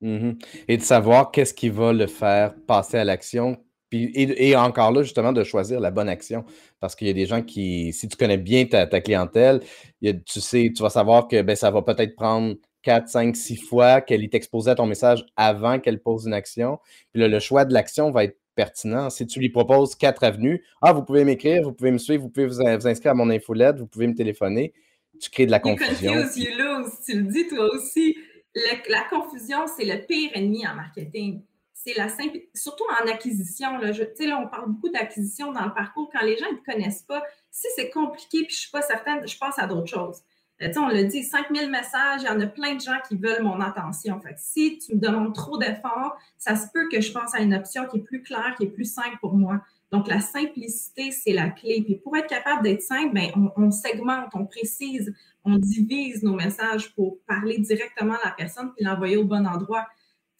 Mhm. 0.00 0.38
Et 0.68 0.76
de 0.76 0.82
savoir 0.82 1.32
qu'est-ce 1.32 1.52
qui 1.52 1.68
va 1.68 1.92
le 1.92 2.06
faire 2.06 2.54
passer 2.66 2.96
à 2.96 3.04
l'action. 3.04 3.58
Et, 3.90 4.56
encore 4.56 4.90
là, 4.90 5.02
justement, 5.02 5.32
de 5.32 5.44
choisir 5.44 5.78
la 5.78 5.90
bonne 5.90 6.08
action. 6.08 6.44
Parce 6.80 6.96
qu'il 6.96 7.06
y 7.06 7.10
a 7.10 7.12
des 7.12 7.26
gens 7.26 7.42
qui, 7.42 7.92
si 7.92 8.08
tu 8.08 8.16
connais 8.16 8.38
bien 8.38 8.66
ta, 8.66 8.86
clientèle, 9.00 9.60
tu 10.00 10.40
sais, 10.40 10.72
tu 10.74 10.82
vas 10.82 10.90
savoir 10.90 11.28
que 11.28 11.42
ben, 11.42 11.54
ça 11.54 11.70
va 11.70 11.82
peut-être 11.82 12.16
prendre 12.16 12.54
4, 12.84 13.08
5, 13.08 13.36
6 13.36 13.56
fois 13.56 14.00
qu'elle 14.00 14.22
est 14.22 14.34
exposée 14.34 14.70
à 14.70 14.74
ton 14.74 14.86
message 14.86 15.26
avant 15.36 15.80
qu'elle 15.80 16.00
pose 16.00 16.26
une 16.26 16.34
action. 16.34 16.78
Puis 17.12 17.20
là, 17.20 17.28
le 17.28 17.40
choix 17.40 17.64
de 17.64 17.72
l'action 17.72 18.10
va 18.10 18.24
être 18.24 18.38
pertinent. 18.54 19.10
Si 19.10 19.26
tu 19.26 19.40
lui 19.40 19.48
proposes 19.48 19.94
quatre 19.96 20.22
avenues, 20.22 20.64
ah, 20.80 20.92
vous 20.92 21.02
pouvez 21.02 21.24
m'écrire, 21.24 21.62
vous 21.62 21.72
pouvez 21.72 21.90
me 21.90 21.98
suivre, 21.98 22.22
vous 22.22 22.30
pouvez 22.30 22.46
vous, 22.46 22.60
inscrire 22.60 23.12
à 23.12 23.14
mon 23.14 23.30
infolette, 23.30 23.78
vous 23.78 23.86
pouvez 23.86 24.06
me 24.06 24.14
téléphoner, 24.14 24.72
tu 25.20 25.30
crées 25.30 25.46
de 25.46 25.50
la 25.50 25.58
confusion. 25.58 26.12
tu 26.34 27.18
le 27.18 27.32
dis 27.32 27.48
toi 27.48 27.68
aussi 27.74 28.16
la 28.54 29.02
confusion, 29.10 29.66
c'est 29.76 29.84
le 29.84 30.06
pire 30.06 30.30
ennemi 30.34 30.66
en 30.66 30.74
marketing. 30.74 31.42
C'est 31.72 31.94
la 31.94 32.08
simple, 32.08 32.38
surtout 32.54 32.84
en 33.02 33.08
acquisition. 33.08 33.76
Là, 33.78 33.92
je, 33.92 34.02
là, 34.02 34.40
on 34.42 34.48
parle 34.48 34.70
beaucoup 34.70 34.88
d'acquisition 34.88 35.52
dans 35.52 35.66
le 35.66 35.74
parcours. 35.74 36.10
Quand 36.12 36.24
les 36.24 36.36
gens 36.36 36.50
ne 36.50 36.72
connaissent 36.72 37.02
pas, 37.02 37.22
si 37.50 37.66
c'est 37.76 37.90
compliqué 37.90 38.44
puis 38.44 38.50
je 38.50 38.54
ne 38.54 38.60
suis 38.60 38.70
pas 38.70 38.82
certaine, 38.82 39.26
je 39.26 39.36
passe 39.36 39.58
à 39.58 39.66
d'autres 39.66 39.88
choses. 39.88 40.22
Euh, 40.62 40.72
on 40.76 40.88
le 40.88 41.04
dit, 41.04 41.24
5000 41.24 41.70
messages, 41.70 42.22
il 42.22 42.26
y 42.26 42.28
en 42.28 42.40
a 42.40 42.46
plein 42.46 42.74
de 42.74 42.80
gens 42.80 42.98
qui 43.08 43.16
veulent 43.16 43.42
mon 43.42 43.60
attention. 43.60 44.20
Si 44.36 44.78
tu 44.78 44.94
me 44.94 45.00
demandes 45.00 45.34
trop 45.34 45.58
d'efforts, 45.58 46.16
ça 46.38 46.54
se 46.56 46.66
peut 46.72 46.88
que 46.88 47.00
je 47.00 47.12
pense 47.12 47.34
à 47.34 47.40
une 47.40 47.54
option 47.54 47.86
qui 47.86 47.98
est 47.98 48.02
plus 48.02 48.22
claire, 48.22 48.54
qui 48.56 48.64
est 48.64 48.70
plus 48.70 48.84
simple 48.84 49.18
pour 49.20 49.34
moi. 49.34 49.60
Donc, 49.90 50.08
la 50.08 50.20
simplicité, 50.20 51.10
c'est 51.10 51.32
la 51.32 51.50
clé. 51.50 51.82
Puis 51.84 51.96
pour 51.96 52.16
être 52.16 52.28
capable 52.28 52.62
d'être 52.62 52.82
simple, 52.82 53.14
ben, 53.14 53.30
on, 53.56 53.70
segmente, 53.70 54.30
on 54.34 54.46
précise, 54.46 55.12
on 55.44 55.56
divise 55.56 56.22
nos 56.22 56.34
messages 56.34 56.94
pour 56.94 57.18
parler 57.26 57.58
directement 57.58 58.14
à 58.14 58.26
la 58.26 58.30
personne 58.32 58.72
et 58.78 58.84
l'envoyer 58.84 59.16
au 59.16 59.24
bon 59.24 59.46
endroit. 59.46 59.86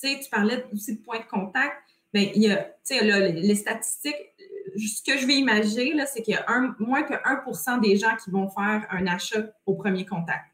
Tu 0.00 0.28
parlais 0.30 0.64
aussi 0.72 0.96
de 0.96 1.02
points 1.02 1.20
de 1.20 1.24
contact. 1.24 1.76
Bien, 2.12 2.30
il 2.34 2.42
y 2.42 2.50
a, 2.50 2.68
les, 3.30 3.54
statistiques, 3.54 4.33
ce 4.76 5.02
que 5.02 5.18
je 5.18 5.26
vais 5.26 5.34
imaginer, 5.34 5.94
c'est 6.06 6.22
qu'il 6.22 6.34
y 6.34 6.36
a 6.36 6.44
un, 6.48 6.74
moins 6.78 7.02
que 7.02 7.14
1% 7.14 7.80
des 7.80 7.96
gens 7.96 8.16
qui 8.22 8.30
vont 8.30 8.48
faire 8.48 8.86
un 8.90 9.06
achat 9.06 9.42
au 9.66 9.74
premier 9.74 10.06
contact. 10.06 10.46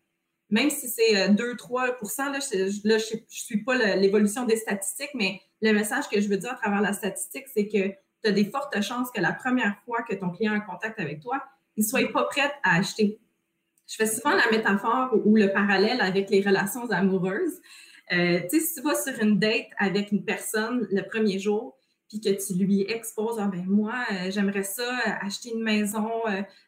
Même 0.50 0.71
si 0.71 0.88
c'est 0.88 1.29
2-3% 1.29 1.35
euh, 1.37 2.71
là, 2.85 2.99
je 2.99 3.17
ne 3.17 3.21
suis 3.29 3.62
pas 3.62 3.76
l'évolution 3.97 4.45
des 4.45 4.57
statistiques, 4.57 5.11
mais 5.14 5.40
le 5.62 5.73
message 5.73 6.09
que 6.09 6.21
je 6.21 6.29
veux 6.29 6.38
dire 6.38 6.52
à 6.52 6.57
travers 6.57 6.81
la 6.81 6.93
statistique, 6.93 7.45
c'est 7.55 7.69
que 7.69 7.88
tu 8.23 8.29
as 8.29 8.33
des 8.33 8.45
fortes 8.45 8.81
chances 8.83 9.11
que 9.12 9.21
la 9.21 9.33
première 9.33 9.76
fois 9.85 10.02
que 10.02 10.14
ton 10.14 10.31
client 10.31 10.52
a 10.52 10.57
un 10.57 10.61
contact 10.61 10.99
avec 10.99 11.21
toi, 11.21 11.43
il 11.76 11.85
ne 11.85 11.88
soit 11.88 12.12
pas 12.12 12.25
prêt 12.25 12.52
à 12.64 12.76
acheter. 12.76 13.21
Je 13.87 13.97
fais 13.97 14.07
souvent 14.07 14.35
la 14.35 14.50
métaphore 14.50 15.11
ou 15.25 15.37
le 15.37 15.52
parallèle 15.52 16.00
avec 16.00 16.31
les 16.31 16.43
relations 16.43 16.90
amoureuses. 16.90 17.61
Euh, 18.12 18.40
tu 18.43 18.59
sais, 18.59 18.61
si 18.61 18.75
tu 18.75 18.83
vas 18.83 18.95
sur 18.95 19.21
une 19.23 19.38
date 19.38 19.69
avec 19.79 20.11
une 20.11 20.25
personne 20.25 20.87
le 20.90 21.02
premier 21.02 21.38
jour, 21.38 21.76
puis 22.11 22.21
que 22.21 22.29
tu 22.29 22.55
lui 22.55 22.83
exposes, 22.83 23.38
ah 23.38 23.47
ben 23.47 23.64
moi, 23.67 23.95
euh, 24.12 24.31
j'aimerais 24.31 24.64
ça, 24.64 24.83
euh, 24.83 25.11
acheter 25.23 25.52
une 25.55 25.62
maison 25.62 26.11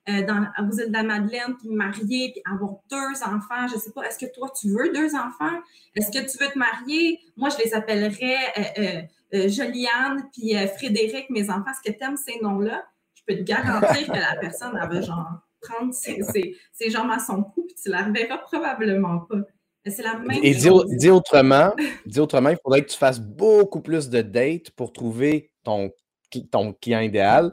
dans, 0.07 0.47
aux 0.61 0.73
îles 0.73 0.89
de 0.89 0.93
la 0.93 1.03
Madeleine, 1.03 1.57
puis 1.59 1.69
me 1.69 1.77
marier, 1.77 2.33
puis 2.33 2.43
avoir 2.51 2.77
deux 2.89 3.23
enfants. 3.23 3.69
Je 3.69 3.75
ne 3.75 3.81
sais 3.81 3.93
pas, 3.93 4.05
est-ce 4.05 4.25
que 4.25 4.33
toi, 4.33 4.51
tu 4.59 4.71
veux 4.71 4.91
deux 4.93 5.15
enfants? 5.15 5.61
Est-ce 5.97 6.11
que 6.11 6.25
tu 6.31 6.43
veux 6.43 6.51
te 6.51 6.59
marier? 6.59 7.21
Moi, 7.37 7.51
je 7.51 7.63
les 7.65 7.75
appellerais 7.75 9.09
Joliane, 9.33 10.29
puis 10.33 10.55
Frédéric, 10.79 11.29
mes 11.29 11.51
enfants. 11.51 11.71
Est-ce 11.71 11.91
que 11.91 11.97
tu 11.97 12.05
aimes 12.05 12.17
ces 12.17 12.41
noms-là? 12.41 12.85
Je 13.15 13.23
peux 13.27 13.39
te 13.39 13.45
garantir 13.45 14.07
que 14.07 14.13
la 14.13 14.37
personne 14.41 14.77
avait 14.77 15.03
genre 15.03 15.43
prendre 15.63 15.95
ses, 15.95 16.91
jambes 16.91 17.11
à 17.11 17.19
son 17.19 17.43
cou, 17.43 17.65
puis 17.67 17.77
tu 17.81 17.89
la 17.89 18.05
reverras 18.05 18.39
probablement 18.39 19.21
pas. 19.21 19.39
C'est 19.87 20.03
la 20.03 20.19
même 20.19 20.39
Et 20.43 20.55
chose. 20.55 20.87
Dis, 20.97 21.11
autrement, 21.11 21.75
dis 22.07 22.21
autrement, 22.21 22.51
il 22.51 22.59
faudrait 22.63 22.85
que 22.85 22.91
tu 22.91 22.99
fasses 22.99 23.21
beaucoup 23.21 23.81
plus 23.81 24.09
de 24.09 24.23
dates 24.23 24.71
pour 24.71 24.93
trouver 24.93 25.51
ton, 25.65 25.91
ton 26.51 26.73
client 26.73 27.01
idéal 27.01 27.53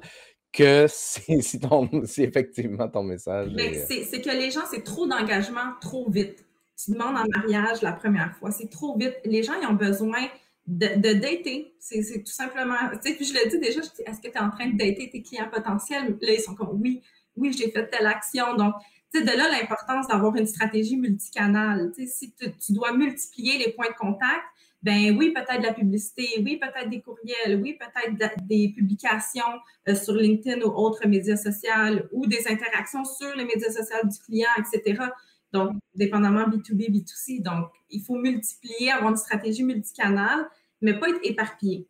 que 0.51 0.85
si, 0.89 1.41
si, 1.41 2.23
effectivement 2.23 2.87
ton 2.87 3.03
message. 3.03 3.53
Ben, 3.53 3.73
c'est 3.87 4.21
que 4.21 4.29
les 4.29 4.51
gens, 4.51 4.61
c'est 4.69 4.83
trop 4.83 5.07
d'engagement 5.07 5.73
trop 5.81 6.09
vite. 6.09 6.45
Tu 6.83 6.91
demandes 6.91 7.17
en 7.17 7.25
mariage 7.27 7.81
la 7.81 7.91
première 7.91 8.35
fois, 8.37 8.51
c'est 8.51 8.69
trop 8.69 8.97
vite. 8.97 9.15
Les 9.25 9.43
gens, 9.43 9.53
ils 9.61 9.67
ont 9.67 9.73
besoin 9.73 10.27
de, 10.65 10.95
de 10.95 11.13
dater. 11.13 11.73
C'est 11.79 12.23
tout 12.23 12.31
simplement. 12.31 12.75
Tu 13.01 13.09
sais, 13.09 13.15
puis 13.15 13.25
je 13.25 13.33
le 13.33 13.49
dis 13.49 13.59
déjà, 13.59 13.81
est-ce 13.81 14.21
que 14.21 14.31
tu 14.31 14.37
es 14.37 14.39
en 14.39 14.49
train 14.49 14.67
de 14.67 14.77
dater 14.77 15.09
tes 15.11 15.21
clients 15.21 15.49
potentiels? 15.51 16.17
Là, 16.21 16.33
ils 16.33 16.39
sont 16.39 16.55
comme 16.55 16.79
oui 16.81 17.01
oui, 17.39 17.53
j'ai 17.57 17.71
fait 17.71 17.87
telle 17.87 18.05
action. 18.05 18.55
Donc, 18.55 18.75
tu 19.11 19.19
sais, 19.19 19.25
de 19.25 19.37
là 19.37 19.49
l'importance 19.49 20.07
d'avoir 20.07 20.35
une 20.35 20.45
stratégie 20.45 20.97
multicanale. 20.97 21.91
Tu 21.95 22.07
sais, 22.07 22.07
si 22.07 22.33
tu, 22.33 22.73
dois 22.73 22.93
multiplier 22.93 23.57
les 23.57 23.71
points 23.73 23.89
de 23.89 23.95
contact, 23.95 24.43
ben 24.81 25.17
oui, 25.17 25.33
peut-être 25.33 25.59
de 25.59 25.65
la 25.65 25.73
publicité, 25.73 26.27
oui, 26.43 26.57
peut-être 26.57 26.89
des 26.89 27.01
courriels, 27.01 27.59
oui, 27.61 27.77
peut-être 27.77 28.47
des 28.47 28.69
publications 28.69 29.41
euh, 29.87 29.95
sur 29.95 30.13
LinkedIn 30.13 30.61
ou 30.61 30.69
autres 30.69 31.05
médias 31.07 31.35
sociaux 31.35 32.07
ou 32.13 32.27
des 32.27 32.47
interactions 32.47 33.03
sur 33.03 33.35
les 33.35 33.43
médias 33.43 33.71
sociaux 33.71 33.97
du 34.03 34.17
client, 34.19 34.49
etc. 34.57 35.03
Donc, 35.51 35.75
dépendamment 35.95 36.47
B2B, 36.47 36.91
B2C. 36.91 37.41
Donc, 37.41 37.71
il 37.89 38.01
faut 38.03 38.15
multiplier, 38.15 38.91
avoir 38.91 39.11
une 39.11 39.17
stratégie 39.17 39.63
multicanale, 39.63 40.47
mais 40.81 40.97
pas 40.97 41.09
être 41.09 41.19
éparpillé. 41.23 41.87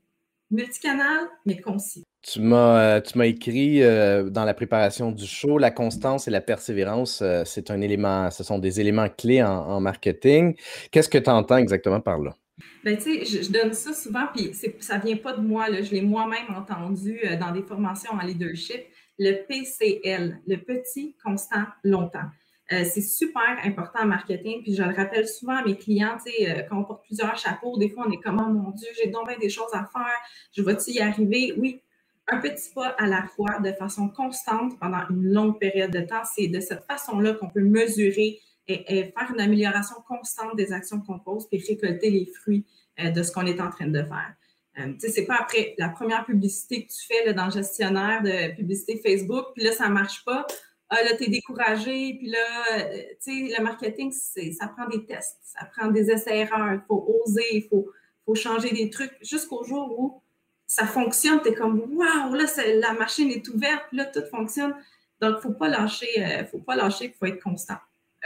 Multicanal, 0.50 1.30
mais 1.46 1.62
concis. 1.62 2.06
Tu 2.22 2.42
m'as, 2.42 2.98
euh, 2.98 3.02
tu 3.02 3.18
m'as 3.18 3.28
écrit 3.28 3.82
euh, 3.82 4.30
dans 4.30 4.44
la 4.44 4.54
préparation 4.54 5.12
du 5.12 5.26
show, 5.26 5.58
la 5.58 5.72
constance 5.72 6.28
et 6.28 6.32
la 6.32 6.42
persévérance, 6.42 7.22
euh, 7.22 7.44
c'est 7.46 7.72
un 7.72 7.80
élément, 7.80 8.30
ce 8.30 8.44
sont 8.44 8.60
des 8.60 8.82
éléments 8.82 9.08
clés 9.08 9.42
en, 9.42 9.80
marketing. 9.80 10.56
Qu'est-ce 10.92 11.08
que 11.08 11.18
tu 11.18 11.30
entends 11.30 11.58
exactement 11.58 12.02
par 12.02 12.20
là? 12.20 12.36
Ben, 12.84 12.98
tu 12.98 13.26
sais, 13.26 13.44
je, 13.44 13.50
donne 13.50 13.72
ça 13.72 13.94
souvent, 13.94 14.28
puis 14.36 14.54
ça 14.82 14.98
ne 14.98 15.04
vient 15.04 15.16
pas 15.16 15.32
de 15.32 15.42
moi, 15.42 15.68
je 15.72 15.92
l'ai 15.92 16.02
moi-même 16.02 16.54
entendu 16.58 17.22
dans 17.40 17.52
des 17.52 17.62
formations 17.62 18.12
en 18.12 18.26
leadership, 18.26 18.82
le 19.18 19.46
PCL, 19.48 20.42
le 20.46 20.58
petit, 20.58 21.16
constant, 21.24 21.64
longtemps. 21.86 22.28
c'est 22.70 23.02
super 23.02 23.58
important 23.64 24.00
en 24.02 24.08
marketing, 24.08 24.62
puis 24.64 24.76
je 24.76 24.84
le 24.84 24.94
rappelle 24.94 25.28
souvent 25.28 25.56
à 25.56 25.64
mes 25.64 25.78
clients, 25.78 26.18
tu 26.26 26.32
sais, 26.32 26.66
quand 26.70 26.80
on 26.80 26.84
porte 26.84 27.06
plusieurs 27.06 27.38
chapeaux, 27.38 27.78
des 27.78 27.90
fois 27.90 28.06
on 28.08 28.12
est 28.12 28.22
comme, 28.22 28.42
oh 28.46 28.52
mon 28.52 28.72
Dieu, 28.72 28.90
j'ai 29.02 29.10
donc 29.10 29.30
des 29.40 29.50
choses 29.50 29.72
à 29.72 29.88
faire, 29.94 30.18
je 30.54 30.62
vais-tu 30.62 30.92
y 30.92 31.00
arriver? 31.00 31.54
Oui, 31.58 31.82
un 32.32 32.40
petit 32.40 32.70
pas 32.74 32.90
à 32.98 33.08
la 33.08 33.24
fois 33.24 33.60
de 33.60 33.72
façon 33.74 34.10
constante 34.10 34.80
pendant 34.80 35.08
une 35.10 35.32
longue 35.32 35.60
période 35.60 35.92
de 35.92 36.02
temps. 36.02 36.24
C'est 36.36 36.48
de 36.48 36.60
cette 36.60 36.84
façon-là 36.84 37.34
qu'on 37.34 37.50
peut 37.50 37.64
mesurer 37.64 38.40
et, 38.68 39.06
faire 39.06 39.32
une 39.34 39.42
amélioration 39.42 39.96
constante 40.08 40.56
des 40.56 40.72
actions 40.72 41.02
qu'on 41.02 41.20
pose 41.20 41.48
et 41.52 41.58
récolter 41.58 42.10
les 42.10 42.26
fruits 42.26 42.66
euh, 43.00 43.10
de 43.10 43.24
ce 43.24 43.32
qu'on 43.32 43.46
est 43.46 43.60
en 43.60 43.70
train 43.70 43.88
de 43.88 44.04
faire. 44.04 44.34
Euh, 44.78 44.94
tu 44.94 45.00
sais, 45.00 45.10
c'est 45.10 45.26
pas 45.26 45.38
après 45.40 45.74
la 45.78 45.90
première 45.90 46.26
publicité 46.26 46.86
que 46.86 46.92
tu 46.92 47.08
fais 47.08 47.34
dans 47.34 47.46
le 47.46 47.52
gestionnaire 47.52 48.22
de 48.22 48.56
publicité 48.56 49.02
Facebook, 49.04 49.48
puis 49.56 49.64
là, 49.64 49.72
ça 49.72 49.90
ne 49.90 49.94
marche 49.94 50.24
pas. 50.24 50.46
Ah, 50.90 51.04
là, 51.04 51.16
tu 51.18 51.26
es 51.26 51.30
découragé, 51.30 52.16
puis 52.18 52.30
là, 52.30 52.78
euh, 52.78 53.04
tu 53.24 53.48
sais, 53.48 53.56
le 53.58 53.64
marketing, 53.64 54.12
ça 54.12 54.68
prend 54.68 54.88
des 54.88 55.06
tests, 55.06 55.38
ça 55.44 55.66
prend 55.66 55.90
des 55.90 56.10
essais-erreurs, 56.10 56.74
il 56.74 56.82
faut 56.88 57.06
oser, 57.24 57.46
il 57.52 57.68
faut, 57.68 57.92
faut 58.26 58.36
changer 58.36 58.72
des 58.72 58.90
trucs 58.90 59.16
jusqu'au 59.22 59.64
jour 59.64 60.00
où 60.00 60.24
ça 60.70 60.86
fonctionne, 60.86 61.42
tu 61.42 61.50
es 61.50 61.56
comme 61.56 61.80
waouh, 61.80 62.36
là, 62.36 62.46
la 62.76 62.94
machine 62.94 63.32
est 63.32 63.48
ouverte, 63.48 63.86
là, 63.92 64.06
tout 64.06 64.24
fonctionne. 64.30 64.76
Donc, 65.20 65.32
il 65.32 65.36
ne 65.36 65.42
faut 65.42 65.54
pas 65.54 65.68
lâcher, 65.68 66.24
euh, 66.24 66.46
faut 66.46 66.60
pas 66.60 66.76
lâcher, 66.76 67.06
il 67.06 67.14
faut 67.14 67.26
être 67.26 67.42
constant. 67.42 67.78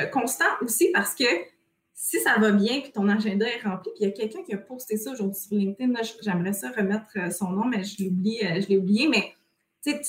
Euh, 0.02 0.08
constant 0.08 0.46
aussi 0.62 0.92
parce 0.92 1.16
que 1.16 1.24
si 1.94 2.20
ça 2.20 2.38
va 2.40 2.52
bien, 2.52 2.82
puis 2.82 2.92
ton 2.92 3.08
agenda 3.08 3.48
est 3.48 3.62
rempli, 3.62 3.92
puis 3.96 4.04
il 4.04 4.08
y 4.08 4.10
a 4.10 4.12
quelqu'un 4.12 4.44
qui 4.44 4.54
a 4.54 4.58
posté 4.58 4.98
ça 4.98 5.12
aujourd'hui 5.12 5.40
sur 5.40 5.56
LinkedIn, 5.56 5.94
j'aimerais 6.22 6.52
ça 6.52 6.70
remettre 6.72 7.08
euh, 7.16 7.32
son 7.32 7.50
nom, 7.52 7.64
mais 7.64 7.86
je 7.86 8.00
l'ai 8.00 8.10
oublié, 8.10 8.62
je 8.62 8.68
l'ai 8.68 8.78
oublié, 8.78 9.08
mais 9.08 9.34
tu 9.82 9.92
sais, 9.92 10.02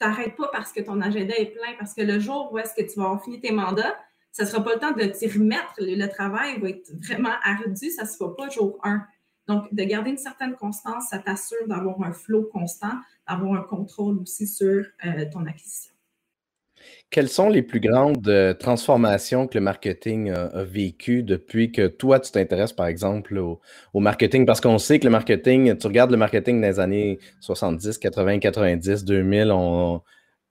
t'arrêtes 0.00 0.34
pas 0.34 0.48
parce 0.52 0.72
que 0.72 0.80
ton 0.80 1.00
agenda 1.00 1.36
est 1.36 1.52
plein, 1.52 1.74
parce 1.78 1.94
que 1.94 2.02
le 2.02 2.18
jour 2.18 2.52
où 2.52 2.58
est-ce 2.58 2.74
que 2.74 2.82
tu 2.82 2.98
vas 2.98 3.04
avoir 3.04 3.22
fini 3.22 3.40
tes 3.40 3.52
mandats, 3.52 3.96
ça 4.32 4.42
ne 4.42 4.48
sera 4.48 4.64
pas 4.64 4.74
le 4.74 4.80
temps 4.80 4.92
de 4.92 5.04
t'y 5.04 5.28
remettre. 5.28 5.74
Le, 5.78 6.06
travail 6.08 6.58
va 6.58 6.70
être 6.70 6.90
vraiment 7.00 7.34
ardu, 7.44 7.90
ça 7.90 8.02
ne 8.02 8.08
se 8.08 8.16
fera 8.16 8.34
pas 8.34 8.48
jour 8.48 8.80
1. 8.82 9.06
Donc, 9.50 9.74
de 9.74 9.82
garder 9.82 10.10
une 10.10 10.16
certaine 10.16 10.54
constance, 10.54 11.08
ça 11.10 11.18
t'assure 11.18 11.66
d'avoir 11.66 12.00
un 12.02 12.12
flow 12.12 12.44
constant, 12.52 12.92
d'avoir 13.28 13.60
un 13.60 13.64
contrôle 13.64 14.20
aussi 14.20 14.46
sur 14.46 14.84
euh, 15.04 15.24
ton 15.32 15.44
acquisition. 15.44 15.92
Quelles 17.10 17.28
sont 17.28 17.48
les 17.48 17.62
plus 17.62 17.80
grandes 17.80 18.28
euh, 18.28 18.54
transformations 18.54 19.48
que 19.48 19.58
le 19.58 19.64
marketing 19.64 20.30
a, 20.30 20.62
vécues 20.62 21.24
depuis 21.24 21.72
que 21.72 21.88
toi, 21.88 22.20
tu 22.20 22.30
t'intéresses, 22.30 22.72
par 22.72 22.86
exemple, 22.86 23.38
au, 23.38 23.60
marketing? 23.92 24.46
Parce 24.46 24.60
qu'on 24.60 24.78
sait 24.78 25.00
que 25.00 25.04
le 25.04 25.10
marketing, 25.10 25.76
tu 25.76 25.86
regardes 25.88 26.12
le 26.12 26.16
marketing 26.16 26.60
des 26.60 26.78
années 26.78 27.18
70, 27.40 27.98
80, 27.98 28.38
90, 28.38 29.04
2000, 29.04 29.52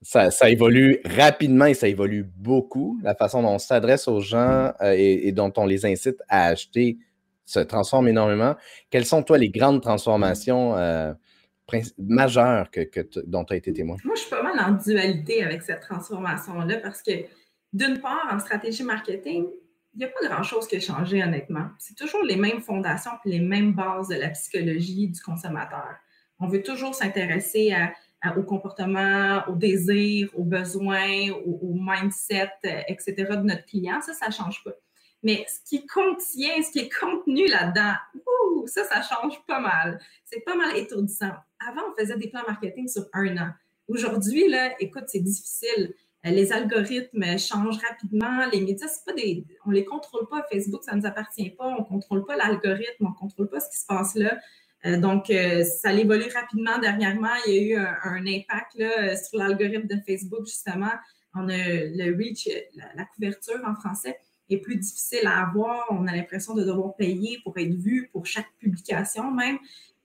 ça, 0.02 0.50
évolue 0.50 1.00
rapidement 1.06 1.66
et 1.66 1.74
ça 1.74 1.88
évolue 1.88 2.30
beaucoup. 2.36 3.00
La 3.02 3.16
façon 3.16 3.44
dont 3.44 3.54
on 3.54 3.60
s'adresse 3.60 4.10
aux 4.10 4.20
gens 4.20 4.74
euh, 4.82 4.94
et, 4.98 5.32
dont 5.32 5.54
on 5.56 5.66
les 5.66 5.86
incite 5.86 6.22
à 6.28 6.48
acheter 6.48 6.98
se 7.50 7.60
transforme 7.60 8.08
énormément. 8.08 8.56
Quelles 8.90 9.06
sont, 9.06 9.24
toi, 9.24 9.38
les 9.38 9.50
grandes 9.50 9.82
transformations 9.82 10.78
euh, 10.78 11.14
majeures 11.98 12.70
que, 12.72 12.82
dont 13.26 13.44
tu 13.44 13.54
as 13.54 13.58
été 13.58 13.74
témoin? 13.74 13.98
Moi, 14.04 14.16
je 14.16 14.22
suis 14.22 14.30
pas 14.30 14.44
mal 14.44 14.60
en 14.60 14.72
dualité 14.74 15.44
avec 15.44 15.64
cette 15.64 15.82
transformation-là 15.82 16.78
parce 16.78 17.02
que, 17.02 17.12
d'une 17.74 18.00
part, 18.00 18.28
en 18.32 18.40
stratégie 18.40 18.84
marketing, 18.84 19.48
il 19.96 20.00
n'y 20.00 20.06
a 20.06 20.10
pas 20.10 20.28
grand-chose 20.28 20.68
qui 20.68 20.76
a 20.76 20.80
changé, 20.80 21.24
honnêtement. 21.24 21.70
C'est 21.80 21.96
toujours 21.96 22.24
les 22.24 22.36
mêmes 22.36 22.62
fondations 22.62 23.12
et 23.26 23.30
les 23.30 23.40
mêmes 23.40 23.74
bases 23.74 24.10
de 24.10 24.16
la 24.16 24.30
psychologie 24.30 25.08
du 25.08 25.20
consommateur. 25.20 25.96
On 26.40 26.48
veut 26.48 26.62
toujours 26.62 26.94
s'intéresser 26.94 27.74
au 28.38 28.44
comportement, 28.44 29.44
aux 29.48 29.56
désirs, 29.56 30.30
aux 30.36 30.44
besoins, 30.44 31.32
au, 31.46 31.74
mindset, 31.74 32.52
euh, 32.66 32.82
etc. 32.88 33.16
de 33.18 33.38
notre 33.38 33.66
client. 33.66 34.00
Ça, 34.02 34.14
ça 34.14 34.28
ne 34.28 34.34
change 34.34 34.64
pas. 34.64 34.72
Mais 35.24 35.46
ce 35.48 35.60
qui 35.70 35.86
contient, 35.86 36.62
ce 36.62 36.72
qui 36.72 36.80
est 36.80 36.90
contenu 36.90 37.48
là-dedans, 37.48 37.94
ça, 38.68 38.84
ça 38.86 39.02
change 39.02 39.42
pas 39.46 39.60
mal. 39.60 40.00
C'est 40.26 40.42
pas 40.42 40.56
mal 40.56 40.76
étourdissant. 40.78 41.32
Avant, 41.68 41.82
on 41.90 42.00
faisait 42.00 42.18
des 42.18 42.30
plans 42.30 42.44
marketing 42.48 42.88
sur 42.88 43.06
un 43.14 43.38
an. 43.38 43.50
Aujourd'hui, 43.88 44.48
là, 44.48 44.74
écoute, 44.80 45.06
c'est 45.08 45.20
difficile. 45.20 45.94
Euh, 46.26 46.32
les 46.32 46.52
algorithmes 46.52 47.38
changent 47.38 47.80
rapidement. 47.80 48.46
Les 48.52 48.62
médias, 48.62 48.88
c'est 48.88 49.06
pas 49.06 49.14
des, 49.14 49.46
on 49.66 49.72
les 49.72 49.86
contrôle 49.86 50.28
pas. 50.28 50.46
Facebook, 50.52 50.84
ça 50.84 50.96
nous 50.96 51.06
appartient 51.06 51.50
pas. 51.52 51.68
On 51.68 51.84
contrôle 51.84 52.26
pas 52.26 52.36
l'algorithme. 52.36 53.08
On 53.08 53.14
contrôle 53.14 53.50
pas 53.50 53.60
ce 53.60 53.70
qui 53.70 53.78
se 53.78 53.86
passe 53.86 54.16
là. 54.16 54.38
Euh, 54.86 54.98
donc, 54.98 55.30
euh, 55.30 55.64
ça 55.64 55.92
évolue 55.94 56.30
rapidement. 56.34 56.78
Dernièrement, 56.80 57.34
il 57.48 57.54
y 57.54 57.58
a 57.58 57.62
eu 57.62 57.76
un, 57.76 58.26
impact 58.26 58.76
là, 58.76 59.16
sur 59.16 59.40
l'algorithme 59.40 59.88
de 59.88 60.00
Facebook, 60.06 60.46
justement. 60.46 60.92
On 61.36 61.48
a 61.50 61.58
le 61.58 62.16
reach, 62.18 62.48
la, 62.96 63.06
couverture 63.06 63.62
en 63.66 63.76
français 63.76 64.18
est 64.50 64.58
plus 64.58 64.78
difficile 64.78 65.26
à 65.26 65.42
avoir. 65.42 65.86
On 65.90 66.08
a 66.08 66.16
l'impression 66.16 66.54
de 66.54 66.64
devoir 66.64 66.96
payer 66.96 67.40
pour 67.44 67.58
être 67.58 67.74
vu 67.74 68.10
pour 68.12 68.26
chaque 68.26 68.52
publication 68.60 69.32
même. 69.32 69.58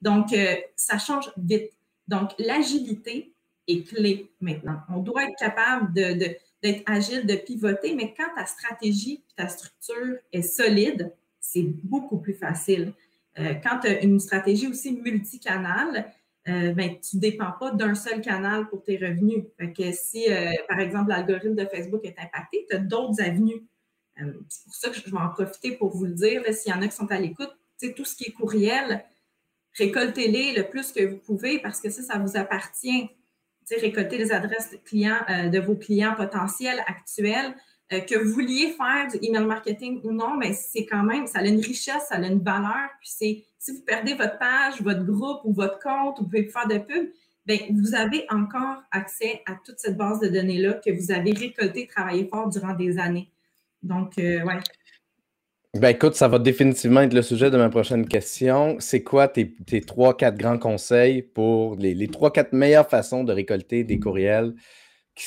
Donc, 0.03 0.35
ça 0.77 0.99
change 0.99 1.33
vite. 1.39 1.73
Donc, 2.09 2.31
l'agilité, 2.39 3.35
est 3.67 3.87
clé 3.87 4.31
maintenant. 4.41 4.79
On 4.89 4.99
doit 4.99 5.25
être 5.25 5.37
capable 5.39 5.93
d'être 5.93 6.41
de, 6.63 6.83
agile, 6.87 7.27
de 7.27 7.35
pivoter, 7.37 7.95
mais 7.95 8.15
quand 8.17 8.29
ta 8.37 8.47
stratégie 8.47 9.23
ta 9.37 9.49
structure 9.49 10.17
est 10.33 10.43
solide, 10.43 11.13
c'est 11.41 11.65
beaucoup 11.83 12.19
plus 12.19 12.35
facile. 12.35 12.93
Euh, 13.39 13.55
quand 13.55 13.81
tu 13.81 13.89
as 13.89 14.03
une 14.03 14.21
stratégie 14.21 14.69
aussi 14.69 14.93
multicanale, 14.93 16.13
euh, 16.47 16.73
ben, 16.73 16.97
tu 17.01 17.17
ne 17.17 17.21
dépends 17.21 17.53
pas 17.59 17.71
d'un 17.73 17.95
seul 17.95 18.21
canal 18.21 18.69
pour 18.69 18.83
tes 18.83 18.97
revenus. 18.97 19.45
que 19.59 19.93
si, 19.93 20.31
euh, 20.31 20.53
par 20.69 20.79
exemple, 20.79 21.09
l'algorithme 21.09 21.55
de 21.55 21.65
Facebook 21.65 22.03
est 22.05 22.17
impacté, 22.19 22.67
tu 22.69 22.77
as 22.77 22.79
d'autres 22.79 23.21
avenues. 23.21 23.67
C'est 24.17 24.65
pour 24.65 24.75
ça 24.75 24.91
que 24.91 24.97
je 24.97 25.05
vais 25.05 25.17
en 25.17 25.29
profiter 25.31 25.73
pour 25.73 25.97
vous 25.97 26.05
le 26.05 26.13
dire. 26.13 26.43
S'il 26.53 26.73
y 26.73 26.75
en 26.75 26.83
a 26.83 26.89
qui 26.89 26.97
sont 26.97 27.11
à 27.11 27.19
l'écoute, 27.19 27.51
tout 27.97 28.05
ce 28.05 28.17
qui 28.17 28.25
est 28.25 28.33
courriel, 28.33 29.05
récoltez-les 29.75 30.55
le 30.55 30.69
plus 30.69 30.93
que 30.93 31.05
vous 31.05 31.19
pouvez 31.19 31.59
parce 31.59 31.81
que 31.81 31.91
ça, 31.91 32.03
ça 32.03 32.19
vous 32.19 32.37
appartient 32.37 33.11
récolter 33.81 34.19
les 34.19 34.33
adresses 34.33 34.77
clients, 34.85 35.21
euh, 35.29 35.49
de 35.49 35.59
vos 35.59 35.75
clients 35.75 36.15
potentiels 36.15 36.83
actuels. 36.87 37.55
Euh, 37.93 38.01
que 38.01 38.19
vous 38.19 38.33
vouliez 38.33 38.73
faire 38.73 39.09
du 39.13 39.19
email 39.27 39.45
marketing 39.45 40.01
ou 40.05 40.13
non, 40.13 40.39
mais 40.39 40.55
c'est 40.55 40.87
quand 40.87 41.03
même, 41.03 41.27
ça 41.27 41.41
a 41.41 41.45
une 41.45 41.61
richesse, 41.61 42.07
ça 42.09 42.15
a 42.15 42.27
une 42.27 42.43
valeur. 42.43 42.89
Puis 42.99 43.11
si 43.11 43.45
vous 43.69 43.83
perdez 43.83 44.15
votre 44.15 44.39
page, 44.39 44.81
votre 44.81 45.05
groupe 45.05 45.41
ou 45.45 45.53
votre 45.53 45.79
compte, 45.81 46.19
vous 46.19 46.25
pouvez 46.25 46.45
faire 46.45 46.67
de 46.67 46.79
pub, 46.79 47.11
bien, 47.45 47.59
vous 47.71 47.95
avez 47.95 48.25
encore 48.31 48.83
accès 48.91 49.43
à 49.45 49.57
toute 49.65 49.79
cette 49.79 49.99
base 49.99 50.21
de 50.21 50.29
données-là 50.29 50.81
que 50.85 50.91
vous 50.91 51.13
avez 51.13 51.33
récolté, 51.33 51.87
travaillé 51.87 52.27
fort 52.27 52.49
durant 52.49 52.73
des 52.73 52.99
années. 52.99 53.31
Donc, 53.85 54.19
euh, 54.19 54.43
ouais. 54.45 54.59
Ben 55.75 55.89
écoute, 55.89 56.15
ça 56.15 56.29
va 56.29 56.39
définitivement 56.39 57.01
être 57.01 57.15
le 57.15 57.23
sujet 57.23 57.51
de 57.51 57.57
ma 57.57 57.69
prochaine 57.69 58.07
question. 58.07 58.77
C'est 58.79 59.03
quoi 59.03 59.27
tes, 59.27 59.55
trois, 59.85 60.17
quatre 60.17 60.39
grands 60.39 60.59
conseils 60.59 61.23
pour 61.23 61.75
les, 61.77 62.09
trois, 62.09 62.33
quatre 62.33 62.53
meilleures 62.53 62.89
façons 62.89 63.25
de 63.25 63.33
récolter 63.33 63.83
des 63.83 63.99
courriels 63.99 64.55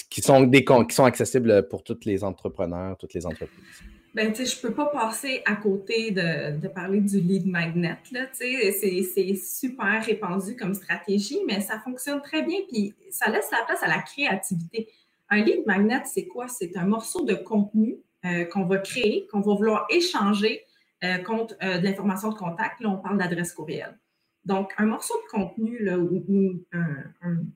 qui, 0.09 0.21
sont, 0.21 0.41
des, 0.43 0.63
qui 0.63 0.95
sont 0.95 1.03
accessibles 1.03 1.67
pour 1.67 1.83
tous 1.83 1.99
les 2.05 2.23
entrepreneurs, 2.23 2.97
toutes 2.97 3.13
les 3.13 3.25
entreprises? 3.25 3.83
Ben, 4.13 4.31
tu 4.31 4.45
sais, 4.45 4.55
je 4.55 4.61
peux 4.61 4.73
pas 4.73 4.87
passer 4.87 5.41
à 5.45 5.57
côté 5.57 6.11
de, 6.11 6.67
parler 6.69 7.01
du 7.01 7.19
lead 7.19 7.45
magnet, 7.45 7.97
là, 8.11 8.25
tu 8.27 8.71
sais, 8.71 9.03
c'est 9.03 9.35
super 9.35 10.03
répandu 10.03 10.55
comme 10.55 10.73
stratégie, 10.73 11.39
mais 11.45 11.59
ça 11.59 11.79
fonctionne 11.79 12.21
très 12.21 12.41
bien, 12.41 12.59
puis 12.67 12.95
ça 13.11 13.29
laisse 13.29 13.51
la 13.51 13.65
place 13.67 13.83
à 13.83 13.87
la 13.87 14.01
créativité. 14.01 14.87
Un 15.29 15.43
lead 15.43 15.65
magnet, 15.67 16.01
c'est 16.05 16.25
quoi? 16.25 16.47
C'est 16.47 16.75
un 16.77 16.85
morceau 16.85 17.25
de 17.25 17.35
contenu 17.35 17.97
euh, 18.27 18.45
qu'on 18.45 18.65
va 18.65 18.77
créer, 18.77 19.27
qu'on 19.31 19.41
va 19.41 19.53
vouloir 19.53 19.85
échanger 19.89 20.63
euh, 21.03 21.17
contre 21.19 21.55
euh, 21.63 21.77
de 21.77 21.83
l'information 21.83 22.29
de 22.29 22.35
contact. 22.35 22.79
Là, 22.81 22.89
on 22.89 22.97
parle 22.97 23.17
d'adresse 23.17 23.53
courriel. 23.53 23.97
Donc, 24.45 24.73
un 24.77 24.85
morceau 24.85 25.13
de 25.23 25.29
contenu 25.29 25.91
ou, 25.93 26.63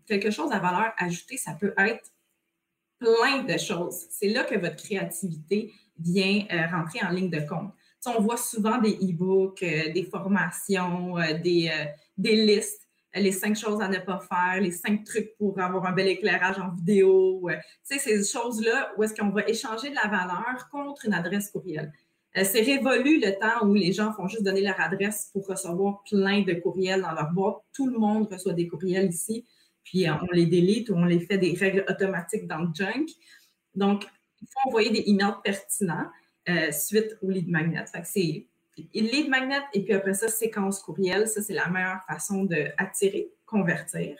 quelque 0.08 0.30
chose 0.30 0.52
à 0.52 0.60
valeur 0.60 0.91
ajoutée, 0.98 1.38
ça 1.38 1.54
peut 1.54 1.74
être 1.78 2.12
plein 3.00 3.43
de 3.43 3.58
choses. 3.58 4.08
C'est 4.10 4.28
là 4.28 4.43
que 4.43 4.58
votre 4.58 4.76
créativité 4.76 5.72
vient 5.98 6.45
rentrer 6.69 7.00
en 7.02 7.12
ligne 7.12 7.30
de 7.30 7.39
compte. 7.39 7.72
on 8.06 8.22
voit 8.22 8.36
souvent 8.36 8.78
des 8.78 8.91
e-books, 8.95 9.62
des 9.62 10.08
formations, 10.12 11.15
des, 11.41 11.72
des 12.17 12.45
listes 12.45 12.81
les 13.15 13.32
cinq 13.32 13.58
choses 13.58 13.82
à 13.82 13.88
ne 13.88 13.97
pas 13.97 14.19
faire, 14.19 14.62
les 14.62 14.71
cinq 14.71 15.04
trucs 15.04 15.36
pour 15.38 15.60
avoir 15.60 15.86
un 15.86 15.91
bel 15.91 16.08
éclairage 16.08 16.60
en 16.60 16.69
vidéo. 16.69 17.50
Euh, 17.50 17.56
tu 17.88 17.97
sais, 17.97 18.00
ces 18.00 18.24
choses-là 18.24 18.93
où 18.97 19.04
est-ce 19.04 19.13
qu'on 19.13 19.30
va 19.30 19.47
échanger 19.47 19.89
de 19.89 19.95
la 19.95 20.08
valeur 20.10 20.69
contre 20.71 21.06
une 21.06 21.13
adresse 21.13 21.52
courriel. 21.52 21.91
Euh, 22.38 22.43
c'est 22.45 22.62
révolu 22.62 23.19
le 23.19 23.38
temps 23.38 23.67
où 23.67 23.74
les 23.74 23.91
gens 23.91 24.13
font 24.13 24.28
juste 24.28 24.43
donner 24.43 24.62
leur 24.62 24.80
adresse 24.80 25.30
pour 25.34 25.45
recevoir 25.45 26.04
plein 26.10 26.41
de 26.41 26.54
courriels 26.54 27.02
dans 27.02 27.12
leur 27.12 27.32
boîte. 27.32 27.58
Tout 27.74 27.88
le 27.88 27.97
monde 27.97 28.32
reçoit 28.32 28.54
des 28.54 28.67
courriels 28.67 29.10
ici, 29.10 29.45
puis 29.84 30.08
euh, 30.08 30.13
on 30.21 30.34
les 30.34 30.45
délite 30.45 30.89
ou 30.89 30.93
on 30.93 31.06
les 31.06 31.19
fait 31.19 31.38
des 31.38 31.54
règles 31.54 31.86
automatiques 31.89 32.47
dans 32.47 32.60
le 32.60 32.69
junk. 32.74 33.08
Donc, 33.76 34.06
il 34.41 34.47
faut 34.47 34.69
envoyer 34.69 34.89
des 34.89 35.04
emails 35.08 35.36
pertinents 35.43 36.10
suite 36.71 37.15
au 37.21 37.30
lead 37.30 37.47
magnet. 37.47 37.86
Fait 37.86 38.02
que 38.02 38.08
c'est 38.08 38.47
lead 38.93 39.29
magnet 39.29 39.62
et 39.73 39.84
puis 39.84 39.93
après 39.93 40.13
ça, 40.13 40.27
séquence 40.27 40.79
courriel. 40.79 41.27
Ça, 41.27 41.41
c'est 41.41 41.53
la 41.53 41.67
meilleure 41.67 42.03
façon 42.07 42.43
d'attirer, 42.43 43.31
convertir 43.45 44.17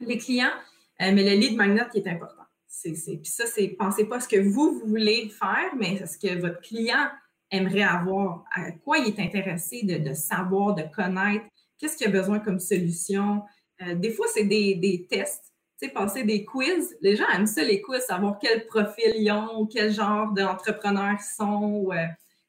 les 0.00 0.18
clients. 0.18 0.52
Euh, 1.00 1.10
mais 1.12 1.24
le 1.24 1.40
lead 1.40 1.56
magnet 1.56 1.86
qui 1.90 1.98
est 1.98 2.08
important. 2.08 2.44
puis 2.82 3.20
ça, 3.24 3.46
c'est 3.46 3.68
pensez 3.68 4.04
pas 4.04 4.20
ce 4.20 4.28
que 4.28 4.40
vous, 4.40 4.80
voulez 4.86 5.28
faire, 5.28 5.74
mais 5.76 6.04
ce 6.06 6.18
que 6.18 6.40
votre 6.40 6.60
client 6.60 7.08
aimerait 7.50 7.82
avoir, 7.82 8.44
à 8.52 8.70
quoi 8.72 8.98
il 8.98 9.08
est 9.08 9.20
intéressé 9.20 9.82
de, 9.82 10.12
savoir, 10.14 10.74
de 10.74 10.82
connaître, 10.94 11.44
qu'est-ce 11.78 11.96
qu'il 11.96 12.06
a 12.06 12.10
besoin 12.10 12.38
comme 12.38 12.60
solution? 12.60 13.42
Euh, 13.82 13.94
des 13.94 14.10
fois, 14.10 14.26
c'est 14.32 14.44
des, 14.44 15.06
tests. 15.10 15.52
Tu 15.80 15.88
sais, 15.88 15.92
passer 15.92 16.22
des 16.22 16.44
quiz. 16.44 16.96
Les 17.00 17.16
gens 17.16 17.28
aiment 17.34 17.46
ça, 17.46 17.62
les 17.62 17.80
quiz, 17.80 18.00
savoir 18.02 18.38
quel 18.40 18.66
profil 18.66 19.12
ils 19.16 19.30
ont, 19.32 19.66
quel 19.66 19.92
genre 19.92 20.32
d'entrepreneurs 20.32 21.16
ils 21.18 21.36
sont. 21.36 21.88
Euh, 21.92 22.06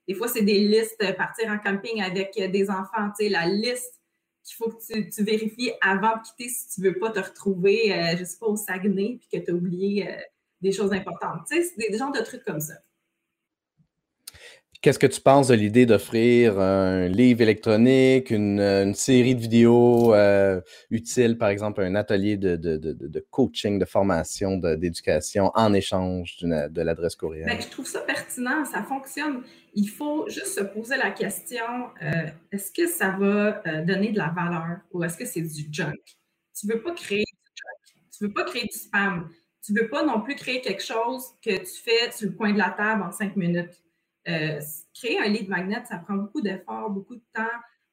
des 0.08 0.14
fois, 0.14 0.28
c'est 0.28 0.44
des 0.44 0.60
listes, 0.60 1.02
euh, 1.02 1.14
partir 1.14 1.50
en 1.50 1.58
camping 1.58 2.02
avec 2.02 2.38
euh, 2.38 2.48
des 2.48 2.70
enfants, 2.70 3.10
tu 3.18 3.26
sais, 3.26 3.30
la 3.30 3.48
liste 3.48 4.02
qu'il 4.44 4.56
faut 4.56 4.70
que 4.70 5.10
tu, 5.10 5.24
vérifies 5.24 5.72
avant 5.82 6.18
de 6.18 6.22
quitter 6.22 6.50
si 6.50 6.70
tu 6.70 6.82
ne 6.82 6.90
veux 6.90 7.00
pas 7.00 7.10
te 7.10 7.20
retrouver, 7.20 7.92
euh, 7.92 8.16
je 8.16 8.22
ne 8.22 8.26
sais 8.26 8.38
pas, 8.38 8.46
au 8.46 8.56
Saguenay, 8.56 9.18
puis 9.20 9.28
que 9.40 9.44
tu 9.44 9.52
as 9.52 9.54
oublié 9.56 10.08
des 10.62 10.72
choses 10.72 10.94
importantes. 10.94 11.42
Tu 11.50 11.56
sais, 11.56 11.64
c'est 11.64 11.90
des 11.90 11.98
genres 11.98 12.12
de 12.12 12.22
trucs 12.22 12.44
comme 12.44 12.60
ça. 12.60 12.76
Qu'est-ce 14.82 15.00
que 15.00 15.08
tu 15.08 15.22
penses 15.22 15.48
de 15.48 15.56
l'idée 15.56 15.86
d'offrir 15.86 16.60
un 16.60 17.08
livre 17.08 17.42
électronique, 17.42 18.30
une, 18.30 18.94
série 18.94 19.36
de 19.36 19.40
vidéos 19.40 20.14
euh, 20.14 20.62
utiles, 20.90 21.38
par 21.38 21.50
exemple 21.50 21.82
un 21.82 21.96
atelier 21.96 22.38
de, 22.38 23.26
coaching, 23.32 23.80
de 23.80 23.86
formation, 23.86 24.58
d'éducation 24.58 25.52
en 25.56 25.74
échange 25.74 26.38
de 26.42 26.82
l'adresse 26.82 27.16
courriel? 27.16 27.46
Ben, 27.46 27.62
je 27.62 27.68
trouve 27.68 27.88
ça 27.88 28.02
pertinent, 28.02 28.66
ça 28.66 28.84
fonctionne. 28.84 29.44
Il 29.74 29.90
faut 29.90 30.28
juste 30.30 30.58
se 30.58 30.64
poser 30.64 30.98
la 30.98 31.12
question, 31.12 31.90
euh, 32.02 32.28
est-ce 32.52 32.72
que 32.72 32.88
ça 32.88 33.16
va 33.20 33.62
euh, 33.68 33.84
donner 33.84 34.12
de 34.12 34.18
la 34.18 34.30
valeur 34.30 34.80
ou 34.92 35.04
est-ce 35.04 35.18
que 35.18 35.26
c'est 35.26 35.42
du 35.42 35.68
junk? 35.72 35.94
Tu 36.58 36.68
ne 36.68 36.74
veux 36.74 36.82
pas 36.82 36.94
créer 36.94 37.24
du 37.24 37.52
junk, 37.54 38.02
tu 38.18 38.24
ne 38.24 38.28
veux 38.28 38.34
pas 38.34 38.44
créer 38.44 38.64
du 38.64 38.78
spam, 38.78 39.30
tu 39.64 39.74
ne 39.74 39.82
veux 39.82 39.90
pas 39.90 40.06
non 40.06 40.22
plus 40.22 40.36
créer 40.36 40.62
quelque 40.62 40.84
chose 40.84 41.26
que 41.44 41.58
tu 41.58 41.82
fais 41.84 42.12
sur 42.12 42.30
le 42.30 42.36
coin 42.36 42.54
de 42.54 42.58
la 42.58 42.70
table 42.70 43.04
en 43.04 43.12
cinq 43.12 43.36
minutes 43.36 43.82
euh, 44.28 44.60
créer 44.94 45.20
un 45.20 45.28
lead 45.28 45.50
magnet, 45.50 45.84
ça 45.88 45.98
prend 45.98 46.16
beaucoup 46.16 46.42
d'efforts, 46.42 46.90
beaucoup 46.90 47.16
de 47.16 47.24
temps. 47.34 47.44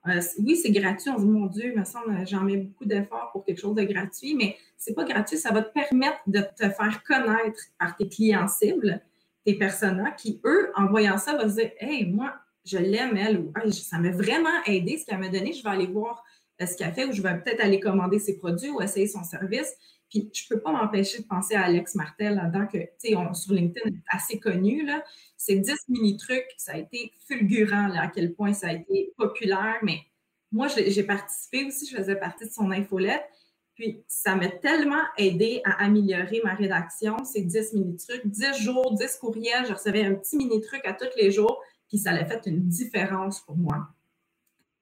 Euh, 0.09 0.21
oui, 0.40 0.57
c'est 0.57 0.71
gratuit. 0.71 1.11
On 1.11 1.18
dit, 1.18 1.27
mon 1.27 1.47
Dieu, 1.47 1.73
il 1.73 1.79
me 1.79 1.85
semble, 1.85 2.27
j'en 2.27 2.42
mets 2.42 2.57
beaucoup 2.57 2.85
d'efforts 2.85 3.31
pour 3.33 3.45
quelque 3.45 3.61
chose 3.61 3.75
de 3.75 3.85
gratuit, 3.85 4.35
mais 4.35 4.57
c'est 4.77 4.95
pas 4.95 5.05
gratuit. 5.05 5.37
Ça 5.37 5.53
va 5.53 5.62
te 5.62 5.73
permettre 5.73 6.21
de 6.27 6.40
te 6.40 6.68
faire 6.68 7.03
connaître 7.05 7.61
par 7.79 7.97
tes 7.97 8.09
clients 8.09 8.49
cibles, 8.49 9.01
tes 9.45 9.55
personas 9.55 10.11
qui, 10.12 10.40
eux, 10.45 10.73
en 10.75 10.87
voyant 10.87 11.18
ça, 11.18 11.37
vont 11.37 11.49
se 11.49 11.55
dire, 11.55 11.71
hey, 11.79 12.07
moi, 12.07 12.35
je 12.64 12.79
l'aime, 12.79 13.16
elle, 13.16 13.38
ou 13.38 13.53
ça 13.71 13.99
m'a 13.99 14.11
vraiment 14.11 14.62
aidé 14.66 14.99
ce 14.99 15.07
qu'elle 15.07 15.18
m'a 15.18 15.29
donné. 15.29 15.53
Je 15.53 15.62
vais 15.62 15.71
aller 15.71 15.87
voir 15.87 16.25
euh, 16.61 16.66
ce 16.66 16.77
qu'elle 16.77 16.92
fait 16.92 17.05
ou 17.05 17.12
je 17.12 17.23
vais 17.23 17.40
peut-être 17.40 17.61
aller 17.61 17.81
commander 17.81 18.18
ses 18.18 18.38
produits 18.38 18.71
ou 18.71 18.81
essayer 18.81 19.07
son 19.07 19.25
service. 19.25 19.75
Puis 20.12 20.29
je 20.35 20.44
ne 20.44 20.48
peux 20.55 20.61
pas 20.61 20.72
m'empêcher 20.72 21.22
de 21.22 21.27
penser 21.27 21.55
à 21.55 21.62
Alex 21.62 21.94
Martel 21.94 22.35
là-dedans, 22.35 22.66
que, 22.66 22.77
tu 22.77 22.87
sais, 22.98 23.14
sur 23.33 23.55
LinkedIn, 23.55 23.96
assez 24.11 24.38
connu, 24.38 24.85
là. 24.85 25.03
Ces 25.38 25.57
10 25.57 25.75
mini-trucs, 25.88 26.44
ça 26.59 26.72
a 26.72 26.77
été 26.77 27.14
fulgurant, 27.27 27.87
là, 27.88 28.03
à 28.03 28.09
quel 28.09 28.35
point 28.35 28.53
ça 28.53 28.68
a 28.68 28.72
été 28.75 29.14
populaire. 29.16 29.77
Mais 29.83 30.01
moi, 30.51 30.68
j'ai 30.68 31.03
participé 31.03 31.64
aussi, 31.64 31.87
je 31.87 31.96
faisais 31.96 32.16
partie 32.16 32.44
de 32.44 32.51
son 32.51 32.70
infolette. 32.70 33.25
Puis, 33.75 34.05
ça 34.07 34.37
m'a 34.37 34.48
tellement 34.48 35.03
aidé 35.16 35.62
à 35.64 35.83
améliorer 35.83 36.42
ma 36.44 36.53
rédaction, 36.53 37.25
ces 37.25 37.40
10 37.40 37.72
mini-trucs. 37.72 38.27
10 38.27 38.62
jours, 38.62 38.92
10 38.92 39.16
courriels, 39.16 39.64
je 39.66 39.72
recevais 39.72 40.05
un 40.05 40.14
petit 40.14 40.37
mini-truc 40.37 40.83
à 40.85 40.92
tous 40.92 41.09
les 41.16 41.31
jours, 41.31 41.62
puis 41.88 41.96
ça 41.96 42.11
a 42.11 42.22
fait 42.27 42.42
une 42.44 42.68
différence 42.68 43.40
pour 43.40 43.57
moi. 43.57 43.88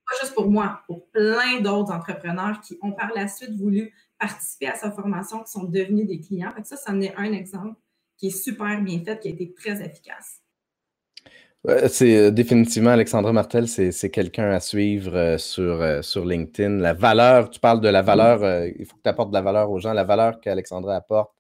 Pas 0.07 0.17
juste 0.23 0.35
pour 0.35 0.51
moi, 0.51 0.83
pour 0.89 1.09
plein 1.11 1.61
d'autres 1.61 1.93
entrepreneurs 1.93 2.61
qui 2.61 2.77
ont 2.83 2.91
par 2.91 3.13
la 3.15 3.29
suite 3.29 3.53
voulu 3.53 3.95
participer 4.21 4.69
à 4.69 4.75
sa 4.75 4.93
formation, 4.93 5.43
qui 5.43 5.51
sont 5.51 5.65
devenus 5.65 6.07
des 6.07 6.21
clients. 6.21 6.53
Fait 6.55 6.65
ça, 6.65 6.77
ça 6.77 6.93
en 6.93 7.01
est 7.01 7.15
un 7.17 7.33
exemple 7.33 7.75
qui 8.17 8.29
est 8.29 8.31
super 8.31 8.81
bien 8.83 9.03
fait, 9.03 9.19
qui 9.19 9.29
a 9.29 9.31
été 9.31 9.53
très 9.55 9.83
efficace. 9.83 10.41
C'est 11.89 12.17
euh, 12.17 12.31
définitivement 12.31 12.91
Alexandra 12.91 13.33
Martel, 13.35 13.69
c'est 13.69 14.11
quelqu'un 14.11 14.51
à 14.51 14.61
suivre 14.61 15.15
euh, 15.15 15.37
sur, 15.37 15.83
euh, 15.83 16.01
sur 16.01 16.25
LinkedIn. 16.25 16.79
La 16.79 16.95
valeur, 16.95 17.51
tu 17.51 17.61
parles 17.61 17.83
de 17.83 17.89
la 17.89 18.01
valeur, 18.01 18.67
il 18.79 18.87
faut 18.87 18.97
que 18.97 19.03
tu 19.03 19.09
apportes 19.09 19.29
de 19.29 19.35
la 19.35 19.43
valeur 19.43 19.71
aux 19.71 19.79
gens. 19.79 19.93
La 19.93 20.05
valeur 20.05 20.41
qu'Alexandra 20.41 20.97
apporte, 20.97 21.33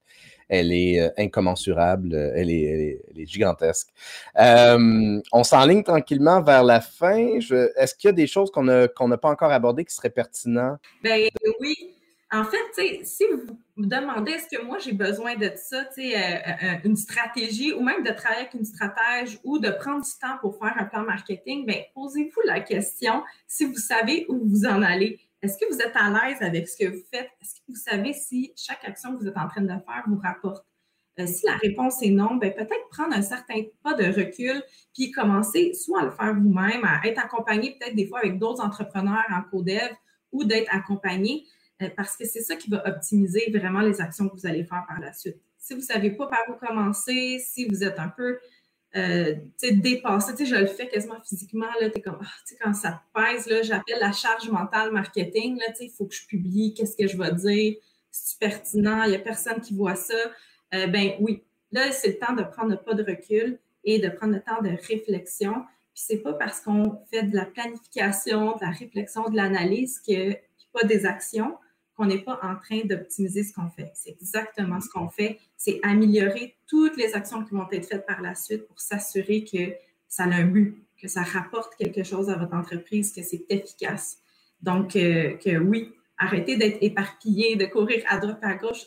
elle 0.51 0.73
est 0.73 1.11
incommensurable, 1.19 2.15
elle 2.35 2.51
est, 2.51 3.27
gigantesque. 3.27 3.89
on 4.37 5.45
s'enligne 5.45 5.85
tranquillement 5.85 6.43
vers 6.43 6.65
la 6.65 6.81
fin. 6.81 7.39
Est-ce 7.77 7.95
qu'il 7.95 8.09
y 8.09 8.11
a 8.11 8.13
des 8.13 8.27
choses 8.27 8.51
qu'on 8.51 8.65
n'a 8.65 8.89
pas 8.89 9.31
encore 9.31 9.53
abordées 9.53 9.85
qui 9.85 9.95
seraient 9.95 10.11
pertinentes? 10.11 10.81
Ben 11.03 11.31
oui. 11.61 12.00
En 12.33 12.45
fait, 12.45 13.05
si 13.05 13.25
vous 13.27 13.59
me 13.77 13.87
demandez 13.87 14.33
est-ce 14.33 14.57
que 14.57 14.63
moi 14.65 14.79
j'ai 14.79 14.93
besoin 14.93 15.35
de 15.35 15.51
ça, 15.57 15.79
euh, 15.79 15.99
euh, 15.99 16.75
une 16.85 16.95
stratégie 16.95 17.73
ou 17.73 17.83
même 17.83 18.05
de 18.05 18.11
travailler 18.11 18.43
avec 18.43 18.55
une 18.55 18.65
stratège 18.65 19.41
ou 19.43 19.59
de 19.59 19.69
prendre 19.71 20.05
du 20.05 20.11
temps 20.21 20.39
pour 20.41 20.57
faire 20.57 20.75
un 20.79 20.85
plan 20.85 21.03
marketing, 21.03 21.67
bien, 21.67 21.83
posez-vous 21.93 22.43
la 22.45 22.61
question 22.61 23.25
si 23.49 23.65
vous 23.65 23.79
savez 23.79 24.27
où 24.29 24.49
vous 24.49 24.65
en 24.65 24.81
allez. 24.83 25.19
Est-ce 25.43 25.59
que 25.59 25.73
vous 25.73 25.81
êtes 25.81 25.97
à 25.97 26.09
l'aise 26.09 26.41
avec 26.41 26.69
ce 26.69 26.77
que 26.77 26.89
vous 26.89 27.03
faites? 27.13 27.31
Est-ce 27.41 27.55
que 27.55 27.61
vous 27.69 27.75
savez 27.75 28.13
si 28.13 28.53
chaque 28.57 28.85
action 28.85 29.17
que 29.17 29.23
vous 29.23 29.29
êtes 29.29 29.37
en 29.37 29.49
train 29.49 29.63
de 29.63 29.69
faire 29.69 30.05
vous 30.07 30.21
rapporte? 30.23 30.65
Euh, 31.19 31.27
si 31.27 31.45
la 31.47 31.57
réponse 31.57 32.01
est 32.03 32.11
non, 32.11 32.37
bien, 32.37 32.51
peut-être 32.51 32.89
prendre 32.91 33.15
un 33.17 33.23
certain 33.23 33.63
pas 33.83 33.95
de 33.95 34.05
recul, 34.05 34.63
puis 34.95 35.11
commencer 35.11 35.75
soit 35.75 36.03
à 36.03 36.05
le 36.05 36.11
faire 36.13 36.35
vous-même, 36.35 36.85
à 36.85 37.05
être 37.07 37.19
accompagné 37.19 37.77
peut-être 37.77 37.97
des 37.97 38.07
fois 38.07 38.21
avec 38.21 38.39
d'autres 38.39 38.63
entrepreneurs 38.63 39.25
en 39.31 39.43
co-dev 39.51 39.91
ou 40.31 40.45
d'être 40.45 40.73
accompagné. 40.73 41.45
Euh, 41.83 41.89
parce 41.97 42.17
que 42.17 42.27
c'est 42.27 42.41
ça 42.41 42.57
qui 42.57 42.71
va 42.71 42.87
optimiser 42.87 43.51
vraiment 43.55 43.81
les 43.81 44.01
actions 44.01 44.29
que 44.29 44.37
vous 44.37 44.47
allez 44.47 44.65
faire 44.65 44.85
par 44.87 45.01
la 45.01 45.13
suite. 45.13 45.39
Si 45.59 45.75
vous 45.75 45.81
ne 45.81 45.85
savez 45.85 46.11
pas 46.11 46.27
par 46.27 46.41
où 46.49 46.53
commencer, 46.55 47.39
si 47.39 47.67
vous 47.67 47.83
êtes 47.85 47.99
un 47.99 48.09
peu 48.09 48.39
euh, 48.97 49.35
dépassé, 49.63 50.45
je 50.45 50.57
le 50.57 50.67
fais 50.67 50.89
quasiment 50.89 51.21
physiquement, 51.21 51.69
là, 51.81 51.87
es 51.87 52.01
comme, 52.01 52.19
ah, 52.21 52.55
quand 52.61 52.75
ça 52.75 53.03
pèse, 53.15 53.49
j'appelle 53.63 54.01
la 54.01 54.13
charge 54.13 54.49
mentale 54.51 54.91
marketing, 54.91 55.59
il 55.81 55.91
faut 55.91 56.07
que 56.07 56.15
je 56.15 56.27
publie, 56.27 56.75
qu'est-ce 56.75 56.97
que 56.97 57.07
je 57.07 57.17
vais 57.17 57.33
dire, 57.33 57.77
c'est 58.11 58.39
pertinent, 58.39 59.05
il 59.05 59.11
n'y 59.11 59.17
a 59.17 59.21
personne 59.21 59.61
qui 59.61 59.75
voit 59.75 59.95
ça. 59.95 60.15
Euh, 60.75 60.87
ben 60.87 61.13
oui, 61.21 61.45
là, 61.73 61.93
c'est 61.93 62.09
le 62.09 62.19
temps 62.19 62.35
de 62.35 62.43
prendre 62.43 62.71
le 62.71 62.77
pas 62.77 62.95
de 62.95 63.05
recul 63.05 63.59
et 63.85 63.99
de 63.99 64.09
prendre 64.09 64.35
le 64.35 64.41
temps 64.41 64.61
de 64.61 64.71
réflexion. 64.89 65.55
Puis 65.95 66.05
c'est 66.07 66.19
pas 66.19 66.33
parce 66.33 66.61
qu'on 66.61 67.01
fait 67.11 67.23
de 67.23 67.37
la 67.37 67.45
planification, 67.45 68.57
de 68.57 68.65
la 68.65 68.71
réflexion, 68.71 69.29
de 69.29 69.37
l'analyse 69.37 70.01
a 70.09 70.35
pas 70.73 70.87
des 70.87 71.07
actions 71.07 71.57
on 72.01 72.07
n'est 72.07 72.23
pas 72.23 72.41
en 72.43 72.57
train 72.57 72.81
d'optimiser 72.85 73.45
ce 73.45 73.53
qu'on 73.53 73.69
fait. 73.69 73.93
C'est 73.95 74.11
exactement 74.11 74.81
ce 74.81 74.89
qu'on 74.89 75.11
fait. 75.11 75.39
C'est 75.57 75.81
améliorer 75.83 76.57
toutes 76.67 76.97
les 76.97 77.15
actions 77.15 77.45
qui 77.45 77.53
vont 77.53 77.69
être 77.71 77.87
faites 77.87 78.07
par 78.07 78.23
la 78.23 78.35
suite 78.35 78.67
pour 78.67 78.81
s'assurer 78.81 79.45
que 79.45 79.75
ça 80.09 80.25
a 80.25 80.29
un 80.29 80.47
but, 80.47 80.83
que 81.01 81.09
ça 81.09 81.23
rapporte 81.23 81.77
quelque 81.77 82.03
chose 82.03 82.31
à 82.31 82.37
votre 82.37 82.55
entreprise, 82.55 83.13
que 83.13 83.23
c'est 83.23 83.45
efficace. 83.51 84.17
Donc, 84.63 84.97
euh, 84.97 85.35
que 85.35 85.59
oui, 85.59 85.93
arrêtez 86.17 86.57
d'être 86.57 86.79
éparpillé, 86.81 87.57
de 87.57 87.67
courir 87.67 88.03
à 88.09 88.17
droite 88.17 88.43
à 88.43 88.55
gauche. 88.55 88.87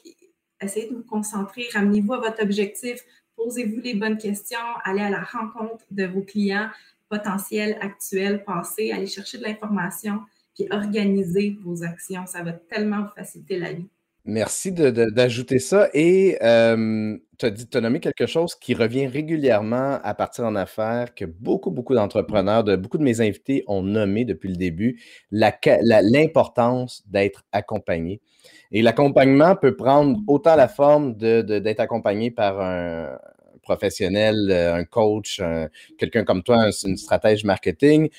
Essayez 0.59 0.89
de 0.89 0.95
vous 0.95 1.03
concentrer, 1.03 1.67
ramenez-vous 1.71 2.13
à 2.13 2.19
votre 2.19 2.41
objectif, 2.41 2.99
posez-vous 3.35 3.79
les 3.79 3.93
bonnes 3.93 4.17
questions, 4.17 4.57
allez 4.83 5.01
à 5.01 5.11
la 5.11 5.21
rencontre 5.21 5.85
de 5.91 6.05
vos 6.05 6.21
clients 6.21 6.69
potentiels, 7.09 7.77
actuels, 7.79 8.43
passés, 8.43 8.91
allez 8.91 9.05
chercher 9.05 9.37
de 9.37 9.43
l'information 9.43 10.21
puis 10.53 10.67
organiser 10.71 11.57
vos 11.63 11.83
actions. 11.83 12.25
Ça 12.25 12.43
va 12.43 12.53
tellement 12.53 13.07
faciliter 13.15 13.59
la 13.59 13.73
vie. 13.73 13.87
Merci 14.25 14.71
d'ajouter 14.71 15.59
ça. 15.59 15.89
Et 15.93 16.37
euh, 16.41 17.17
tu 17.37 17.45
as, 17.45 17.77
as 17.77 17.81
nommé 17.81 17.99
quelque 17.99 18.25
chose 18.25 18.55
qui 18.55 18.73
revient 18.73 19.05
régulièrement 19.05 19.99
à 20.01 20.13
partir 20.13 20.45
en 20.45 20.55
affaires, 20.55 21.13
que 21.13 21.25
beaucoup, 21.25 21.71
beaucoup 21.71 21.93
d'entrepreneurs, 21.93 22.63
de, 22.63 22.77
beaucoup 22.77 22.97
de 22.97 23.03
mes 23.03 23.19
invités 23.19 23.65
ont 23.67 23.83
nommé 23.83 24.23
depuis 24.23 24.47
le 24.47 24.55
début, 24.55 25.01
l'importance 25.31 27.03
d'être 27.07 27.43
accompagné. 27.51 28.21
Et 28.71 28.81
l'accompagnement 28.81 29.57
peut 29.57 29.75
prendre 29.75 30.17
autant 30.27 30.55
la 30.55 30.69
forme 30.69 31.15
d'être 31.15 31.81
accompagné 31.81 32.31
par 32.31 32.61
un 32.61 33.19
professionnel, 33.61 34.51
un 34.51 34.85
coach, 34.85 35.41
quelqu'un 35.97 36.23
comme 36.23 36.43
toi, 36.43 36.69
une 36.85 36.97
stratège 36.97 37.43
marketing, 37.43 38.09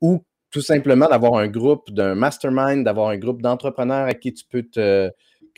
ou 0.00 0.24
tout 0.52 0.60
simplement 0.60 1.08
d'avoir 1.08 1.36
un 1.36 1.48
groupe, 1.48 1.90
d'un 1.90 2.14
mastermind, 2.14 2.84
d'avoir 2.84 3.08
un 3.08 3.16
groupe 3.16 3.40
d'entrepreneurs 3.42 4.04
avec 4.04 4.20
qui 4.20 4.32
tu 4.34 4.44
peux 4.44 4.62
te, 4.62 5.10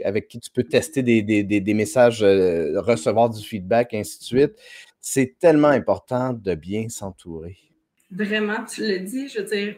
avec 0.02 0.28
qui 0.28 0.40
tu 0.40 0.50
peux 0.50 0.62
tester 0.62 1.02
des, 1.02 1.74
messages, 1.74 2.22
euh, 2.22 2.80
recevoir 2.80 3.28
du 3.28 3.44
feedback, 3.44 3.92
ainsi 3.92 4.18
de 4.20 4.24
suite. 4.24 4.52
C'est 5.00 5.37
tellement 5.38 5.68
important 5.68 6.33
de 6.33 6.54
bien 6.54 6.88
s'entourer. 6.88 7.59
Vraiment, 8.11 8.64
tu 8.64 8.83
le 8.83 9.00
dis, 9.00 9.28
je 9.28 9.40
veux 9.40 9.44
dire, 9.44 9.74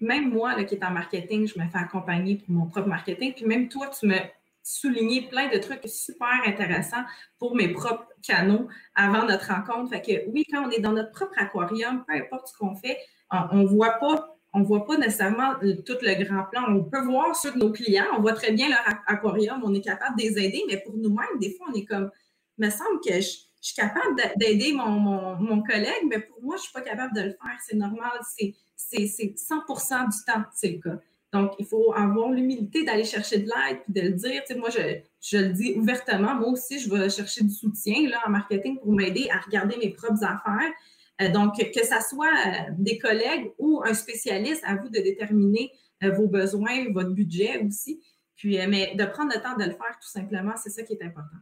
même 0.00 0.30
moi 0.30 0.56
là, 0.56 0.64
qui 0.64 0.74
est 0.74 0.84
en 0.84 0.90
marketing, 0.90 1.46
je 1.46 1.58
me 1.58 1.68
fais 1.68 1.78
accompagner 1.78 2.36
pour 2.36 2.54
mon 2.54 2.66
propre 2.66 2.88
marketing. 2.88 3.34
Puis 3.34 3.44
même 3.44 3.68
toi, 3.68 3.88
tu 3.88 4.06
m'as 4.06 4.24
souligné 4.62 5.28
plein 5.28 5.48
de 5.48 5.58
trucs 5.58 5.86
super 5.86 6.42
intéressants 6.46 7.04
pour 7.38 7.54
mes 7.54 7.68
propres 7.68 8.08
canaux 8.22 8.68
avant 8.94 9.26
notre 9.26 9.48
rencontre. 9.48 9.90
Fait 9.90 10.00
que 10.00 10.30
oui, 10.30 10.44
quand 10.50 10.66
on 10.66 10.70
est 10.70 10.80
dans 10.80 10.92
notre 10.92 11.12
propre 11.12 11.34
aquarium, 11.36 12.04
peu 12.06 12.14
importe 12.14 12.48
ce 12.48 12.56
qu'on 12.56 12.74
fait, 12.74 12.98
on 13.30 13.58
ne 13.58 13.66
voit 13.66 13.98
pas 14.00 14.37
on 14.58 14.62
ne 14.62 14.66
voit 14.66 14.84
pas 14.84 14.96
nécessairement 14.96 15.54
tout 15.54 15.96
le 16.02 16.24
grand 16.24 16.44
plan. 16.50 16.62
On 16.68 16.82
peut 16.84 17.02
voir 17.04 17.34
ceux 17.36 17.52
de 17.52 17.58
nos 17.58 17.70
clients, 17.70 18.06
on 18.16 18.20
voit 18.20 18.32
très 18.32 18.52
bien 18.52 18.68
leur 18.68 18.80
aquarium, 19.06 19.60
on 19.64 19.72
est 19.72 19.80
capable 19.80 20.18
de 20.18 20.22
les 20.22 20.38
aider, 20.44 20.64
mais 20.68 20.78
pour 20.78 20.96
nous-mêmes, 20.96 21.38
des 21.40 21.54
fois, 21.54 21.68
on 21.70 21.74
est 21.74 21.84
comme, 21.84 22.10
il 22.58 22.66
me 22.66 22.70
semble 22.70 23.00
que 23.06 23.14
je, 23.14 23.28
suis 23.60 23.74
capable 23.74 24.14
d'aider 24.36 24.72
mon, 24.72 25.62
collègue, 25.62 26.04
mais 26.08 26.20
pour 26.20 26.42
moi, 26.42 26.56
je 26.56 26.60
ne 26.60 26.64
suis 26.64 26.72
pas 26.72 26.80
capable 26.80 27.14
de 27.14 27.22
le 27.22 27.30
faire. 27.30 27.58
C'est 27.66 27.76
normal, 27.76 28.12
c'est 28.26 28.54
100% 28.76 30.10
du 30.10 30.24
temps, 30.24 30.44
c'est 30.54 30.72
le 30.72 30.78
cas. 30.78 31.00
Donc, 31.32 31.52
il 31.58 31.66
faut 31.66 31.92
avoir 31.92 32.30
l'humilité 32.30 32.84
d'aller 32.84 33.04
chercher 33.04 33.38
de 33.38 33.46
l'aide 33.46 33.80
et 33.88 34.00
de 34.00 34.08
le 34.08 34.12
dire. 34.14 34.42
Tu 34.46 34.54
sais, 34.54 34.58
moi, 34.58 34.70
je, 34.70 34.78
je, 35.20 35.38
le 35.38 35.52
dis 35.52 35.74
ouvertement. 35.74 36.36
Moi 36.36 36.50
aussi, 36.50 36.78
je 36.78 36.88
vais 36.88 37.10
chercher 37.10 37.42
du 37.42 37.50
soutien 37.50 38.08
là, 38.08 38.20
en 38.26 38.30
marketing 38.30 38.78
pour 38.78 38.92
m'aider 38.92 39.28
à 39.30 39.40
regarder 39.40 39.76
mes 39.76 39.90
propres 39.90 40.22
affaires. 40.22 40.72
Euh, 41.20 41.28
donc, 41.30 41.56
que 41.56 41.84
ce 41.84 42.08
soit 42.08 42.26
euh, 42.26 42.72
des 42.78 42.98
collègues 42.98 43.50
ou 43.58 43.82
un 43.84 43.94
spécialiste, 43.94 44.62
à 44.66 44.76
vous 44.76 44.88
de 44.88 45.00
déterminer 45.00 45.72
euh, 46.04 46.10
vos 46.12 46.28
besoins, 46.28 46.90
votre 46.92 47.10
budget 47.10 47.58
aussi. 47.64 48.00
Puis, 48.36 48.58
mais 48.68 48.94
de 48.94 49.04
prendre 49.04 49.32
le 49.34 49.40
temps 49.40 49.56
de 49.56 49.64
le 49.64 49.70
faire, 49.70 49.98
tout 50.00 50.08
simplement, 50.08 50.52
c'est 50.56 50.70
ça 50.70 50.82
qui 50.82 50.92
est 50.92 51.02
important. 51.02 51.36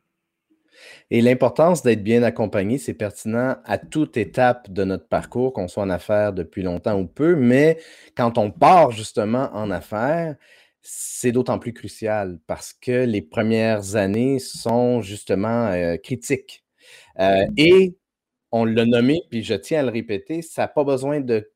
Et 1.11 1.21
l'importance 1.21 1.83
d'être 1.83 2.03
bien 2.03 2.23
accompagné, 2.23 2.79
c'est 2.79 2.95
pertinent 2.95 3.57
à 3.65 3.79
toute 3.79 4.17
étape 4.17 4.71
de 4.71 4.85
notre 4.85 5.07
parcours, 5.07 5.53
qu'on 5.53 5.69
soit 5.69 5.83
en 5.83 5.91
affaires 5.91 6.33
depuis 6.33 6.63
longtemps 6.63 6.99
ou 6.99 7.07
peu, 7.07 7.35
mais 7.35 7.79
quand 8.15 8.39
on 8.39 8.51
part 8.51 8.93
justement 8.93 9.51
en 9.55 9.71
affaires, 9.71 10.37
c'est 10.83 11.33
d'autant 11.33 11.59
plus 11.59 11.73
crucial 11.73 12.39
parce 12.47 12.73
que 12.75 13.05
les 13.05 13.23
premières 13.23 13.97
années 13.97 14.39
sont 14.39 15.01
justement 15.01 15.71
critiques. 16.03 16.65
et 17.57 17.97
on 18.53 18.65
l'a 18.65 18.85
nommé, 18.85 19.21
puis 19.31 19.43
je 19.43 19.55
tiens 19.55 19.81
à 19.81 19.83
le 19.83 19.91
répéter, 19.91 20.43
ça 20.43 20.63
n'a 20.63 20.69
pas 20.69 20.85
besoin 20.85 21.21
de, 21.21 21.51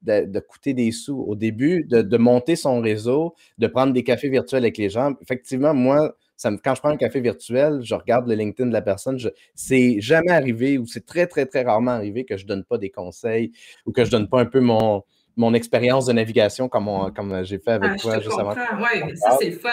coûter 0.48 0.74
des 0.74 0.90
sous. 0.90 1.18
Au 1.20 1.35
début, 1.35 1.85
de, 1.85 2.16
monter 2.16 2.57
son 2.57 2.81
réseau, 2.81 3.35
de 3.59 3.66
prendre 3.66 3.92
des 3.92 4.03
cafés 4.03 4.29
virtuels 4.29 4.64
avec 4.64 4.76
les 4.76 4.90
gens. 4.90 5.12
Effectivement, 5.22 5.72
moi, 5.74 6.16
ça 6.37 6.50
quand 6.62 6.74
je 6.74 6.81
prends 6.81 6.90
un 6.90 6.96
café 6.96 7.20
virtuel, 7.20 7.81
je 7.83 7.94
regarde 7.94 8.29
le 8.29 8.35
LinkedIn 8.35 8.68
de 8.68 8.72
la 8.72 8.83
personne. 8.83 9.18
C'est 9.55 10.00
jamais 10.00 10.33
arrivé 10.33 10.79
ou 10.79 10.87
c'est 10.87 11.07
très, 11.07 11.26
très, 11.26 11.46
très 11.46 11.62
rarement 11.62 11.92
arrivé 11.92 12.24
que 12.24 12.37
je 12.37 12.44
ne 12.44 12.48
donne 12.48 12.64
pas 12.64 12.79
des 12.79 12.90
conseils 12.90 13.53
ou 13.87 13.92
que 13.92 14.05
je 14.05 14.09
ne 14.09 14.12
donne 14.12 14.29
pas 14.29 14.40
un 14.40 14.46
peu 14.46 14.61
mon, 14.61 15.05
mon 15.37 15.55
expérience 15.55 16.07
de 16.07 16.12
navigation 16.12 16.68
comme, 16.68 17.12
comme 17.14 17.44
j'ai 17.44 17.59
fait 17.59 17.72
avec 17.72 17.92
ah, 17.94 17.96
toi 17.96 18.20
juste 18.20 18.38
avant. 18.38 18.55
Oui, 18.55 19.16
ça, 19.16 19.37
c'est 19.40 19.50
le 19.50 19.59
fun. 19.59 19.70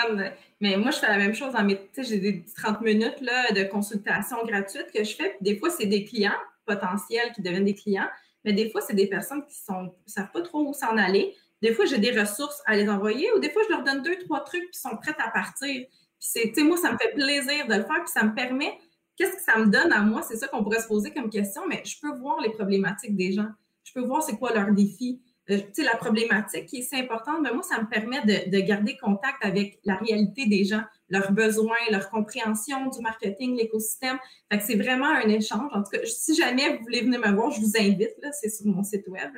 Mais 0.60 0.78
moi, 0.78 0.92
je 0.92 0.98
fais 0.98 1.08
la 1.08 1.18
même 1.18 1.34
chose 1.34 1.54
dans 1.54 1.64
mes. 1.64 1.80
J'ai 1.98 2.20
des 2.20 2.44
30 2.56 2.82
minutes 2.82 3.22
là, 3.22 3.52
de 3.54 3.64
consultation 3.64 4.38
gratuite 4.46 4.88
que 4.94 5.04
je 5.04 5.16
fais. 5.16 5.36
Des 5.42 5.58
fois, 5.58 5.70
c'est 5.70 5.86
des 5.86 6.04
clients 6.04 6.32
potentiels 6.68 7.32
qui 7.34 7.42
deviennent 7.42 7.66
des 7.66 7.74
clients, 7.74 8.10
mais 8.44 8.54
des 8.54 8.70
fois, 8.70 8.82
c'est 8.82 8.94
des 8.94 9.08
personnes 9.08 9.44
qui 9.48 9.58
ne 9.72 9.88
savent 10.06 10.32
pas 10.32 10.42
trop 10.42 10.68
où 10.68 10.74
s'en 10.74 10.96
aller. 10.98 11.36
Des 11.62 11.74
fois, 11.74 11.86
j'ai 11.86 11.98
des 11.98 12.12
ressources 12.12 12.62
à 12.68 12.76
les 12.76 12.88
envoyer 12.88 13.32
ou 13.34 13.40
des 13.40 13.50
fois, 13.50 13.64
je 13.68 13.74
leur 13.74 13.84
donne 13.84 14.04
deux, 14.04 14.18
trois 14.20 14.42
trucs 14.42 14.70
qui 14.70 14.80
sont 14.80 14.96
prêts 14.98 15.16
à 15.18 15.32
partir. 15.32 15.86
Puis 16.34 16.64
moi, 16.64 16.78
ça 16.78 16.92
me 16.92 16.98
fait 16.98 17.14
plaisir 17.14 17.68
de 17.68 17.74
le 17.74 17.84
faire, 17.84 18.04
puis 18.04 18.12
ça 18.14 18.24
me 18.24 18.36
permet, 18.36 18.78
qu'est-ce 19.16 19.38
que 19.38 19.42
ça 19.42 19.58
me 19.58 19.66
donne 19.66 19.92
à 19.92 20.02
moi? 20.02 20.22
C'est 20.22 20.38
ça 20.38 20.48
qu'on 20.48 20.64
pourrait 20.64 20.82
se 20.82 20.88
poser 20.88 21.14
comme 21.14 21.30
question, 21.30 21.64
mais 21.68 21.82
je 21.84 21.96
peux 22.00 22.16
voir 22.20 22.40
les 22.42 22.52
problématiques 22.52 23.16
des 23.16 23.32
gens. 23.32 23.50
Je 23.84 23.94
peux 23.94 24.02
voir 24.02 24.22
c'est 24.22 24.38
quoi 24.38 24.54
leurs 24.54 24.72
défis. 24.72 25.22
Euh, 25.50 25.58
la 25.78 25.96
problématique 25.96 26.66
qui 26.66 26.78
est 26.78 26.94
importante, 26.94 27.38
mais 27.42 27.54
moi, 27.54 27.64
ça 27.64 27.82
me 27.82 27.88
permet 27.88 28.22
de, 28.22 28.60
garder 28.60 28.98
contact 28.98 29.38
avec 29.42 29.80
la 29.86 29.96
réalité 29.96 30.46
des 30.46 30.66
gens, 30.66 30.82
leurs 31.10 31.32
besoins, 31.32 31.78
leur 31.90 32.10
compréhension 32.10 32.90
du 32.90 33.00
marketing, 33.02 33.56
l'écosystème. 33.56 34.18
C'est 34.60 34.76
vraiment 34.76 35.10
un 35.10 35.30
échange. 35.30 35.72
En 35.74 35.84
tout 35.84 35.92
cas, 35.92 36.00
si 36.06 36.36
jamais 36.36 36.78
vous 36.78 36.84
voulez 36.84 37.02
venir 37.02 37.20
me 37.20 37.32
voir, 37.34 37.52
je 37.52 37.62
vous 37.62 37.74
invite, 37.78 38.16
là, 38.22 38.32
c'est 38.32 38.50
sur 38.50 38.66
mon 38.66 38.84
site 38.84 39.08
web. 39.08 39.32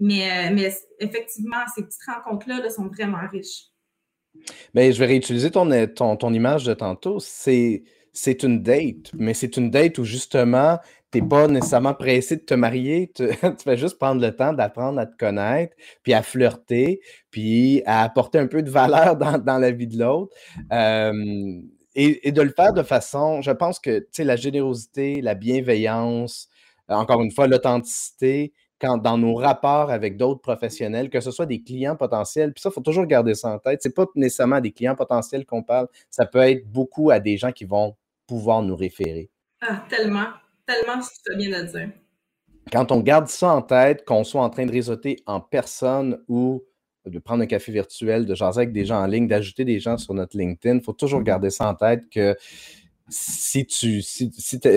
Mais, 0.00 0.30
euh, 0.30 0.54
mais 0.54 0.72
effectivement, 1.00 1.56
ces 1.74 1.82
petites 1.82 2.04
rencontres-là 2.06 2.70
sont 2.70 2.86
vraiment 2.86 3.26
riches. 3.30 3.64
Bien, 4.72 4.90
je 4.90 4.98
vais 4.98 5.06
réutiliser 5.06 5.50
ton, 5.50 5.68
ton, 5.88 6.16
ton 6.16 6.32
image 6.32 6.64
de 6.64 6.74
tantôt. 6.74 7.18
C'est 7.18 7.82
c'est 8.12 8.42
une 8.42 8.62
date, 8.62 9.12
mais 9.14 9.32
c'est 9.32 9.56
une 9.56 9.70
date 9.70 9.98
où 9.98 10.04
justement, 10.04 10.78
tu 11.10 11.20
n'es 11.20 11.28
pas 11.28 11.48
nécessairement 11.48 11.94
pressé 11.94 12.36
de 12.36 12.42
te 12.42 12.54
marier, 12.54 13.10
tu, 13.14 13.28
tu, 13.64 13.76
juste 13.76 13.98
prendre 13.98 14.20
le 14.20 14.34
temps 14.34 14.52
d'apprendre 14.52 14.98
à 15.00 15.06
te 15.06 15.16
connaître, 15.16 15.74
puis 16.02 16.12
à 16.12 16.22
flirter, 16.22 17.00
puis 17.30 17.82
à 17.86 18.02
apporter 18.02 18.38
un 18.38 18.46
peu 18.46 18.62
de 18.62 18.70
valeur 18.70 19.16
dans, 19.16 19.58
la 19.58 19.70
vie 19.70 19.86
de 19.86 19.98
l'autre. 19.98 20.34
et, 21.94 22.32
de 22.32 22.42
le 22.42 22.50
faire 22.50 22.72
de 22.72 22.82
façon, 22.82 23.40
je 23.42 23.50
pense 23.50 23.78
que 23.78 24.06
la 24.18 24.36
générosité, 24.36 25.20
la 25.22 25.34
bienveillance, 25.34 26.48
encore 26.88 27.22
une 27.22 27.30
fois, 27.30 27.46
l'authenticité, 27.46 28.52
quand, 28.80 28.98
dans 28.98 29.18
nos 29.18 29.34
rapports 29.34 29.90
avec 29.90 30.16
d'autres 30.16 30.40
professionnels, 30.40 31.10
que 31.10 31.20
ce 31.20 31.30
soit 31.30 31.46
des 31.46 31.62
clients 31.62 31.96
potentiels, 31.96 32.52
puis 32.52 32.62
ça, 32.62 32.68
il 32.70 32.72
faut 32.72 32.80
toujours 32.80 33.06
garder 33.06 33.34
ça 33.34 33.50
en 33.50 33.58
tête. 33.58 33.82
Ce 33.82 33.88
n'est 33.88 33.94
pas 33.94 34.06
nécessairement 34.14 34.60
des 34.60 34.72
clients 34.72 34.94
potentiels 34.94 35.44
qu'on 35.44 35.62
parle, 35.62 35.88
ça 36.10 36.26
peut 36.26 36.38
être 36.38 36.70
beaucoup 36.70 37.10
à 37.10 37.18
des 37.18 37.36
gens 37.36 37.52
qui 37.52 37.64
vont 37.64 37.96
pouvoir 38.26 38.62
nous 38.62 38.76
référer. 38.76 39.30
Ah, 39.60 39.84
tellement, 39.88 40.28
tellement 40.68 41.00
ce 41.02 41.10
que 41.10 41.32
tu 41.32 41.48
bien 41.48 41.64
de 41.64 41.68
dire. 41.68 41.90
Quand 42.70 42.92
on 42.92 43.00
garde 43.00 43.28
ça 43.28 43.54
en 43.54 43.62
tête, 43.62 44.04
qu'on 44.04 44.24
soit 44.24 44.42
en 44.42 44.50
train 44.50 44.66
de 44.66 44.72
réseauter 44.72 45.22
en 45.26 45.40
personne 45.40 46.22
ou 46.28 46.62
de 47.06 47.18
prendre 47.18 47.42
un 47.42 47.46
café 47.46 47.72
virtuel, 47.72 48.26
de 48.26 48.34
jaser 48.34 48.60
avec 48.60 48.72
des 48.72 48.84
gens 48.84 49.02
en 49.02 49.06
ligne, 49.06 49.26
d'ajouter 49.26 49.64
des 49.64 49.80
gens 49.80 49.96
sur 49.96 50.12
notre 50.12 50.36
LinkedIn, 50.36 50.76
il 50.76 50.82
faut 50.82 50.92
toujours 50.92 51.22
garder 51.22 51.48
ça 51.48 51.66
en 51.68 51.74
tête 51.74 52.10
que 52.10 52.36
si 53.08 53.64
tu, 53.64 54.02
si, 54.02 54.30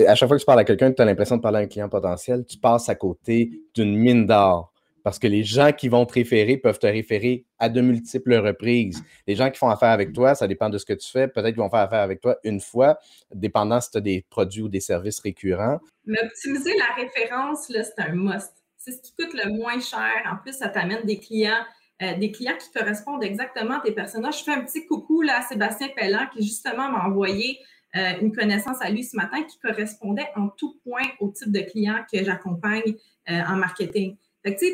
à 0.08 0.14
chaque 0.14 0.28
fois 0.28 0.38
que 0.38 0.42
tu 0.42 0.46
parles 0.46 0.60
à 0.60 0.64
quelqu'un, 0.64 0.90
tu 0.90 1.02
as 1.02 1.04
l'impression 1.04 1.36
de 1.36 1.42
parler 1.42 1.58
à 1.58 1.60
un 1.60 1.66
client 1.66 1.90
potentiel, 1.90 2.46
tu 2.46 2.56
passes 2.56 2.88
à 2.88 2.94
côté 2.94 3.50
d'une 3.74 3.94
mine 3.94 4.26
d'or 4.26 4.72
parce 5.02 5.18
que 5.18 5.26
les 5.26 5.44
gens 5.44 5.72
qui 5.72 5.88
vont 5.88 6.06
te 6.06 6.14
référer 6.14 6.56
peuvent 6.56 6.78
te 6.78 6.86
référer 6.86 7.44
à 7.58 7.68
de 7.68 7.80
multiples 7.80 8.34
reprises. 8.34 9.02
Les 9.26 9.34
gens 9.34 9.50
qui 9.50 9.58
font 9.58 9.68
affaire 9.68 9.90
avec 9.90 10.12
toi, 10.12 10.34
ça 10.34 10.46
dépend 10.46 10.70
de 10.70 10.78
ce 10.78 10.84
que 10.84 10.92
tu 10.92 11.10
fais. 11.10 11.28
Peut-être 11.28 11.54
qu'ils 11.54 11.62
vont 11.62 11.70
faire 11.70 11.80
affaire 11.80 12.00
avec 12.00 12.20
toi 12.20 12.36
une 12.44 12.60
fois, 12.60 12.98
dépendant 13.34 13.80
si 13.80 13.90
tu 13.90 13.98
as 13.98 14.00
des 14.00 14.24
produits 14.30 14.62
ou 14.62 14.68
des 14.68 14.80
services 14.80 15.20
récurrents. 15.20 15.78
Mais 16.04 16.18
optimiser 16.22 16.72
la 16.76 17.02
référence, 17.02 17.66
c'est 17.68 18.02
un 18.02 18.14
must. 18.14 18.52
C'est 18.78 18.92
ce 18.92 19.00
qui 19.00 19.12
coûte 19.14 19.34
le 19.34 19.50
moins 19.50 19.80
cher. 19.80 20.10
En 20.30 20.36
plus, 20.42 20.54
ça 20.54 20.68
t'amène 20.68 21.04
des 21.04 21.18
clients, 21.18 21.64
euh, 22.02 22.16
des 22.16 22.32
clients 22.32 22.56
qui 22.58 22.70
correspondent 22.76 23.22
exactement 23.22 23.78
à 23.78 23.80
tes 23.80 23.92
personnages. 23.92 24.40
Je 24.40 24.44
fais 24.44 24.52
un 24.52 24.64
petit 24.64 24.86
coucou 24.86 25.22
là, 25.22 25.38
à 25.38 25.42
Sébastien 25.42 25.88
Pellan 25.96 26.26
qui 26.34 26.42
justement 26.42 26.90
m'a 26.90 27.06
envoyé 27.06 27.58
euh, 27.94 28.12
une 28.20 28.34
connaissance 28.34 28.78
à 28.80 28.90
lui 28.90 29.04
ce 29.04 29.16
matin 29.16 29.42
qui 29.42 29.58
correspondait 29.58 30.26
en 30.34 30.48
tout 30.48 30.80
point 30.82 31.02
au 31.20 31.28
type 31.28 31.52
de 31.52 31.60
client 31.60 31.98
que 32.10 32.24
j'accompagne 32.24 32.94
euh, 33.30 33.40
en 33.46 33.56
marketing 33.56 34.16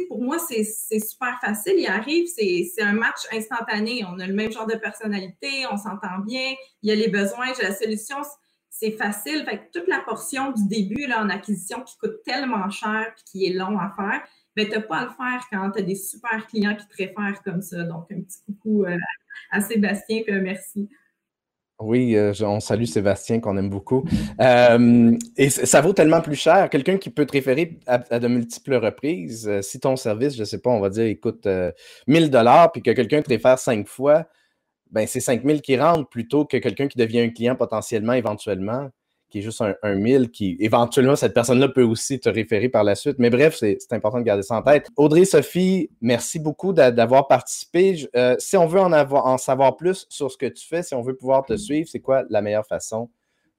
pour 0.08 0.22
moi, 0.22 0.38
c'est 0.38 0.64
super 0.64 1.38
facile. 1.40 1.74
Il 1.76 1.86
arrive, 1.86 2.26
c'est 2.26 2.82
un 2.82 2.92
match 2.92 3.26
instantané. 3.32 4.04
On 4.06 4.18
a 4.18 4.26
le 4.26 4.34
même 4.34 4.50
genre 4.50 4.66
de 4.66 4.76
personnalité, 4.76 5.66
on 5.70 5.76
s'entend 5.76 6.18
bien, 6.24 6.54
il 6.82 6.88
y 6.88 6.92
a 6.92 6.94
les 6.94 7.08
besoins, 7.08 7.52
j'ai 7.54 7.62
la 7.62 7.74
solution. 7.74 8.16
C'est 8.70 8.92
facile. 8.92 9.44
Fait 9.44 9.70
toute 9.72 9.88
la 9.88 10.00
portion 10.00 10.52
du 10.52 10.66
début 10.68 11.06
là, 11.06 11.22
en 11.22 11.28
acquisition 11.30 11.82
qui 11.82 11.96
coûte 11.98 12.22
tellement 12.24 12.70
cher 12.70 13.06
et 13.08 13.22
qui 13.30 13.46
est 13.46 13.52
long 13.52 13.78
à 13.78 13.92
faire, 13.96 14.22
ben, 14.56 14.66
tu 14.66 14.72
n'as 14.72 14.80
pas 14.82 14.98
à 14.98 15.04
le 15.04 15.10
faire 15.10 15.46
quand 15.50 15.70
tu 15.72 15.78
as 15.80 15.82
des 15.82 15.94
super 15.94 16.46
clients 16.46 16.76
qui 16.76 16.86
te 16.86 16.96
réfèrent 16.96 17.42
comme 17.44 17.62
ça. 17.62 17.82
Donc, 17.84 18.10
un 18.10 18.20
petit 18.20 18.38
coucou 18.46 18.84
euh, 18.84 18.96
à 19.50 19.60
Sébastien 19.60 20.22
et 20.26 20.40
merci. 20.40 20.88
Oui, 21.80 22.16
euh, 22.16 22.32
on 22.42 22.58
salue 22.58 22.84
Sébastien 22.84 23.38
qu'on 23.38 23.56
aime 23.56 23.70
beaucoup. 23.70 24.04
Euh, 24.40 25.16
et 25.36 25.48
ça 25.48 25.80
vaut 25.80 25.92
tellement 25.92 26.20
plus 26.20 26.34
cher. 26.34 26.68
Quelqu'un 26.70 26.98
qui 26.98 27.08
peut 27.08 27.24
te 27.24 27.32
référer 27.32 27.78
à, 27.86 28.18
de 28.18 28.26
multiples 28.26 28.74
reprises, 28.74 29.48
euh, 29.48 29.62
si 29.62 29.78
ton 29.78 29.94
service, 29.94 30.34
je 30.34 30.40
ne 30.40 30.44
sais 30.44 30.58
pas, 30.58 30.70
on 30.70 30.80
va 30.80 30.90
dire, 30.90 31.06
il 31.06 31.20
coûte 31.20 31.46
1000 32.08 32.30
dollars, 32.30 32.72
puis 32.72 32.82
que 32.82 32.90
quelqu'un 32.90 33.22
te 33.22 33.28
réfère 33.28 33.58
cinq 33.60 33.86
fois, 33.86 34.26
ben 34.90 35.06
c'est 35.06 35.20
5000 35.20 35.62
qui 35.62 35.76
rentrent 35.78 36.08
plutôt 36.08 36.44
que 36.44 36.56
quelqu'un 36.56 36.88
qui 36.88 36.98
devient 36.98 37.20
un 37.20 37.30
client 37.30 37.54
potentiellement, 37.54 38.14
éventuellement 38.14 38.88
qui 39.30 39.40
est 39.40 39.42
juste 39.42 39.60
un, 39.60 39.74
un 39.82 39.94
1000, 39.94 40.30
qui 40.30 40.56
éventuellement, 40.60 41.16
cette 41.16 41.34
personne-là 41.34 41.68
peut 41.68 41.82
aussi 41.82 42.18
te 42.20 42.28
référer 42.28 42.68
par 42.68 42.84
la 42.84 42.94
suite. 42.94 43.16
Mais 43.18 43.30
bref, 43.30 43.56
c'est 43.56 43.92
important 43.92 44.18
de 44.18 44.24
garder 44.24 44.42
ça 44.42 44.56
en 44.56 44.62
tête. 44.62 44.88
Audrey, 44.96 45.24
Sophie, 45.24 45.90
merci 46.00 46.38
beaucoup 46.38 46.72
d'avoir 46.72 47.28
participé. 47.28 48.08
Euh, 48.16 48.36
si 48.38 48.56
on 48.56 48.66
veut 48.66 48.80
en, 48.80 48.92
avoir, 48.92 49.26
en 49.26 49.38
savoir 49.38 49.76
plus 49.76 50.06
sur 50.08 50.30
ce 50.30 50.36
que 50.36 50.46
tu 50.46 50.66
fais, 50.66 50.82
si 50.82 50.94
on 50.94 51.02
veut 51.02 51.14
pouvoir 51.14 51.44
te 51.44 51.56
suivre, 51.56 51.88
c'est 51.90 52.00
quoi 52.00 52.24
la 52.30 52.40
meilleure 52.42 52.66
façon 52.66 53.10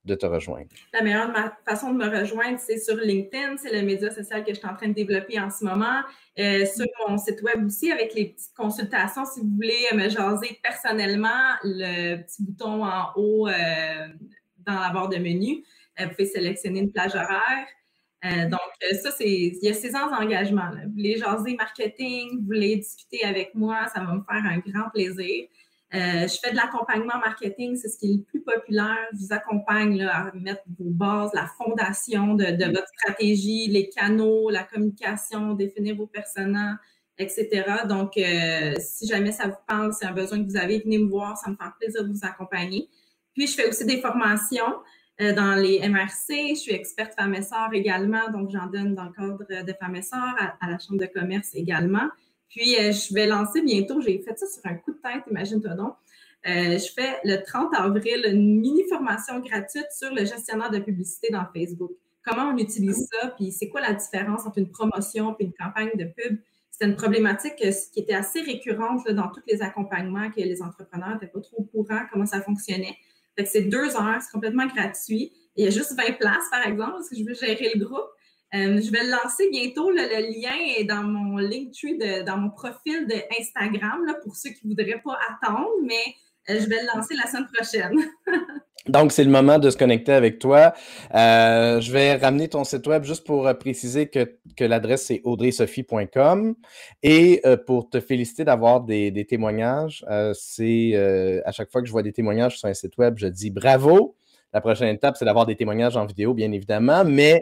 de 0.05 0.15
te 0.15 0.25
rejoindre? 0.25 0.67
La 0.93 1.01
meilleure 1.01 1.31
façon 1.67 1.93
de 1.93 1.97
me 1.97 2.19
rejoindre, 2.19 2.59
c'est 2.59 2.77
sur 2.77 2.95
LinkedIn. 2.95 3.57
C'est 3.57 3.73
le 3.73 3.85
média 3.85 4.09
social 4.09 4.43
que 4.43 4.53
je 4.53 4.59
suis 4.59 4.67
en 4.67 4.75
train 4.75 4.87
de 4.87 4.93
développer 4.93 5.39
en 5.39 5.49
ce 5.49 5.63
moment. 5.63 6.01
Euh, 6.39 6.65
sur 6.65 6.85
mon 7.07 7.17
site 7.17 7.41
web 7.41 7.65
aussi, 7.65 7.91
avec 7.91 8.13
les 8.13 8.29
petites 8.29 8.55
consultations, 8.55 9.25
si 9.25 9.41
vous 9.41 9.49
voulez 9.55 9.85
me 9.93 10.09
jaser 10.09 10.59
personnellement, 10.63 11.55
le 11.63 12.23
petit 12.23 12.43
bouton 12.43 12.83
en 12.83 13.11
haut 13.15 13.47
euh, 13.47 14.07
dans 14.73 14.79
la 14.79 14.89
barre 14.89 15.09
de 15.09 15.17
menu. 15.17 15.63
Euh, 15.99 16.05
vous 16.05 16.11
pouvez 16.11 16.25
sélectionner 16.25 16.79
une 16.79 16.91
plage 16.91 17.15
horaire. 17.15 17.67
Euh, 18.25 18.49
donc, 18.49 18.59
euh, 18.83 18.95
ça, 18.97 19.11
c'est, 19.11 19.29
il 19.29 19.59
y 19.61 19.69
a 19.69 19.73
ces 19.73 19.95
engagements. 19.95 20.69
Là. 20.69 20.81
Vous 20.85 20.91
voulez 20.91 21.17
jaser 21.17 21.55
marketing, 21.55 22.39
vous 22.39 22.45
voulez 22.45 22.75
discuter 22.75 23.23
avec 23.23 23.55
moi, 23.55 23.87
ça 23.93 24.01
va 24.01 24.13
me 24.13 24.21
faire 24.21 24.43
un 24.45 24.57
grand 24.59 24.89
plaisir. 24.89 25.45
je 25.91 26.37
fais 26.41 26.51
de 26.51 26.55
l'accompagnement 26.55 27.17
marketing, 27.25 27.75
c'est 27.75 27.87
ce 27.87 27.97
qui 27.97 28.11
est 28.11 28.15
le 28.17 28.23
plus 28.23 28.41
populaire. 28.41 28.97
Je 29.13 29.19
vous 29.19 29.33
accompagne 29.33 29.97
là, 29.97 30.27
à 30.27 30.31
mettre 30.35 30.63
vos 30.77 30.89
bases, 30.89 31.31
la 31.33 31.47
fondation 31.57 32.35
de, 32.35 32.65
votre 32.65 32.87
stratégie, 32.99 33.67
les 33.67 33.89
canaux, 33.89 34.49
la 34.49 34.63
communication, 34.63 35.53
définir 35.53 35.95
vos 35.95 36.07
personnages, 36.07 36.77
etc. 37.17 37.63
Donc, 37.87 38.19
si 38.79 39.07
jamais 39.07 39.31
ça 39.31 39.47
vous 39.47 39.63
parle, 39.65 39.93
c'est 39.93 40.05
un 40.05 40.13
besoin 40.13 40.43
que 40.43 40.49
vous 40.49 40.57
avez, 40.57 40.79
venez 40.79 40.99
me 40.99 41.09
voir, 41.09 41.37
ça 41.37 41.49
me 41.49 41.55
fait 41.55 41.71
plaisir 41.79 42.03
de 42.03 42.11
vous 42.11 42.25
accompagner. 42.25 42.89
Puis, 43.39 43.47
je 43.47 43.53
fais 43.53 43.69
aussi 43.69 43.85
des 43.85 44.01
formations 44.01 44.81
euh, 45.21 45.33
dans 45.33 45.55
les 45.55 45.79
MRC. 45.87 46.49
Je 46.49 46.55
suis 46.55 46.73
experte 46.73 47.13
femme 47.17 47.33
et 47.33 47.77
également, 47.77 48.29
donc 48.33 48.49
j'en 48.51 48.65
donne 48.67 48.95
dans 48.95 49.05
le 49.05 49.11
cadre 49.11 49.63
de 49.63 49.73
femme 49.79 49.95
et 49.95 50.01
à, 50.11 50.69
la 50.69 50.77
Chambre 50.77 50.99
de 50.99 51.05
commerce 51.05 51.55
également. 51.55 52.09
Puis, 52.49 52.75
euh, 52.75 52.91
je 52.91 53.13
vais 53.13 53.27
lancer 53.27 53.61
bientôt, 53.61 54.01
j'ai 54.01 54.21
fait 54.21 54.37
ça 54.37 54.45
sur 54.45 54.59
un 54.65 54.73
coup 54.73 54.91
de 54.91 54.97
tête, 54.97 55.23
imagine-toi 55.31 55.73
donc. 55.75 55.93
Euh, 56.47 56.77
je 56.77 56.91
fais 56.93 57.15
le 57.23 57.41
30 57.41 57.73
avril 57.75 58.25
une 58.27 58.59
mini 58.59 58.83
formation 58.89 59.39
gratuite 59.39 59.87
sur 59.97 60.13
le 60.13 60.25
gestionnaire 60.25 60.69
de 60.69 60.79
publicité 60.79 61.29
dans 61.31 61.45
Facebook. 61.55 61.91
Comment 62.25 62.51
on 62.53 62.57
utilise 62.57 63.07
ça, 63.09 63.29
puis 63.37 63.53
c'est 63.53 63.69
quoi 63.69 63.79
la 63.79 63.93
différence 63.93 64.45
entre 64.45 64.57
une 64.57 64.69
promotion 64.69 65.33
et 65.39 65.45
une 65.45 65.53
campagne 65.53 65.91
de 65.95 66.03
pub? 66.03 66.39
C'était 66.71 66.87
une 66.87 66.97
problématique 66.97 67.55
qui 67.55 67.99
était 68.01 68.15
assez 68.15 68.41
récurrente 68.41 69.09
dans 69.09 69.29
tous 69.29 69.43
les 69.47 69.61
accompagnements 69.61 70.29
que 70.29 70.41
les 70.41 70.61
entrepreneurs 70.61 71.13
n'étaient 71.13 71.27
pas 71.27 71.39
trop 71.39 71.59
au 71.59 71.63
courant 71.63 72.01
comment 72.11 72.25
ça 72.25 72.41
fonctionnait 72.41 72.97
c'est 73.45 73.63
deux 73.63 73.95
heures, 73.95 74.21
c'est 74.21 74.31
complètement 74.31 74.65
gratuit. 74.67 75.31
Il 75.55 75.65
y 75.65 75.67
a 75.67 75.71
juste 75.71 75.95
20 75.95 76.17
places, 76.19 76.49
par 76.51 76.65
exemple, 76.65 76.93
parce 76.93 77.09
que 77.09 77.15
je 77.17 77.23
veux 77.23 77.33
gérer 77.33 77.71
le 77.75 77.85
groupe. 77.85 78.09
Euh, 78.55 78.81
je 78.81 78.91
vais 78.91 79.03
le 79.03 79.11
lancer 79.11 79.49
bientôt. 79.51 79.91
le 79.91 80.41
lien 80.41 80.55
est 80.77 80.83
dans 80.83 81.03
mon 81.03 81.37
Linktree, 81.37 81.97
de, 81.97 82.23
dans 82.23 82.37
mon 82.37 82.49
profil 82.49 83.07
de 83.07 83.15
Instagram, 83.39 84.05
pour 84.23 84.35
ceux 84.35 84.51
qui 84.51 84.67
ne 84.67 84.69
voudraient 84.69 85.01
pas 85.03 85.19
attendre, 85.29 85.69
mais 85.83 86.15
euh, 86.49 86.59
je 86.59 86.67
vais 86.67 86.81
le 86.81 86.87
lancer 86.95 87.15
la 87.15 87.29
semaine 87.29 87.47
prochaine. 87.53 87.99
Donc, 88.87 89.11
c'est 89.11 89.23
le 89.23 89.29
moment 89.29 89.59
de 89.59 89.69
se 89.69 89.77
connecter 89.77 90.13
avec 90.13 90.39
toi. 90.39 90.73
Euh, 91.13 91.81
je 91.81 91.91
vais 91.91 92.15
ramener 92.15 92.47
ton 92.47 92.63
site 92.63 92.87
web 92.87 93.03
juste 93.03 93.25
pour 93.25 93.47
euh, 93.47 93.53
préciser 93.53 94.07
que, 94.07 94.27
l'adresse 94.63 95.05
c'est 95.05 95.21
audreysophie.com 95.23 96.55
et 97.01 97.41
euh, 97.45 97.55
pour 97.55 97.89
te 97.89 97.99
féliciter 97.99 98.43
d'avoir 98.43 98.81
des, 98.81 99.25
témoignages. 99.27 100.05
c'est 100.33 100.95
à 101.45 101.51
chaque 101.51 101.71
fois 101.71 101.81
que 101.81 101.87
je 101.87 101.91
vois 101.91 102.03
des 102.03 102.13
témoignages 102.13 102.57
sur 102.57 102.67
un 102.67 102.73
site 102.73 102.97
web, 102.97 103.15
je 103.17 103.27
dis 103.27 103.51
bravo. 103.51 104.15
La 104.51 104.61
prochaine 104.61 104.95
étape, 104.95 105.15
c'est 105.15 105.25
d'avoir 105.25 105.45
des 105.45 105.55
témoignages 105.55 105.95
en 105.95 106.05
vidéo, 106.05 106.33
bien 106.33 106.51
évidemment, 106.51 107.05
mais. 107.05 107.39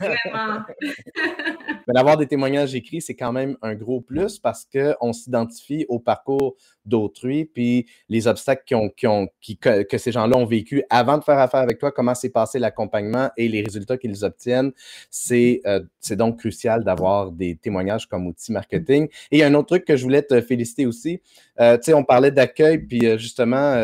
vraiment. 0.00 0.60
Mais 1.86 1.94
d'avoir 1.94 2.16
des 2.16 2.26
témoignages 2.26 2.74
écrits, 2.74 3.00
c'est 3.00 3.14
quand 3.14 3.32
même 3.32 3.56
un 3.62 3.74
gros 3.74 4.00
plus 4.00 4.38
parce 4.38 4.66
qu'on 4.66 5.12
s'identifie 5.12 5.86
au 5.88 5.98
parcours 5.98 6.56
d'autrui, 6.84 7.44
puis 7.44 7.86
les 8.08 8.26
obstacles 8.26 8.64
que, 8.66 9.98
ces 9.98 10.12
gens-là 10.12 10.36
ont 10.36 10.46
vécu 10.46 10.82
avant 10.90 11.18
de 11.18 11.24
faire 11.24 11.38
affaire 11.38 11.60
avec 11.60 11.78
toi, 11.78 11.92
comment 11.92 12.14
s'est 12.14 12.30
passé 12.30 12.58
l'accompagnement 12.58 13.30
et 13.36 13.48
les 13.48 13.62
résultats 13.62 13.96
qu'ils 13.96 14.24
obtiennent. 14.24 14.72
C'est 15.10 15.60
euh, 15.66 15.80
donc 16.10 16.38
crucial 16.38 16.84
d'avoir 16.84 17.32
des 17.32 17.56
témoignages 17.56 18.06
comme 18.06 18.26
outil 18.26 18.52
marketing. 18.52 19.08
Et 19.30 19.44
un 19.44 19.54
autre 19.54 19.68
truc 19.68 19.84
que 19.84 19.96
je 19.96 20.02
voulais 20.02 20.22
te 20.22 20.40
féliciter 20.40 20.86
aussi, 20.86 21.20
euh, 21.60 21.76
tu 21.76 21.84
sais, 21.84 21.94
on 21.94 22.04
parlait 22.04 22.30
d'accueil, 22.30 22.78
puis 22.78 23.06
euh, 23.06 23.18
justement, 23.18 23.76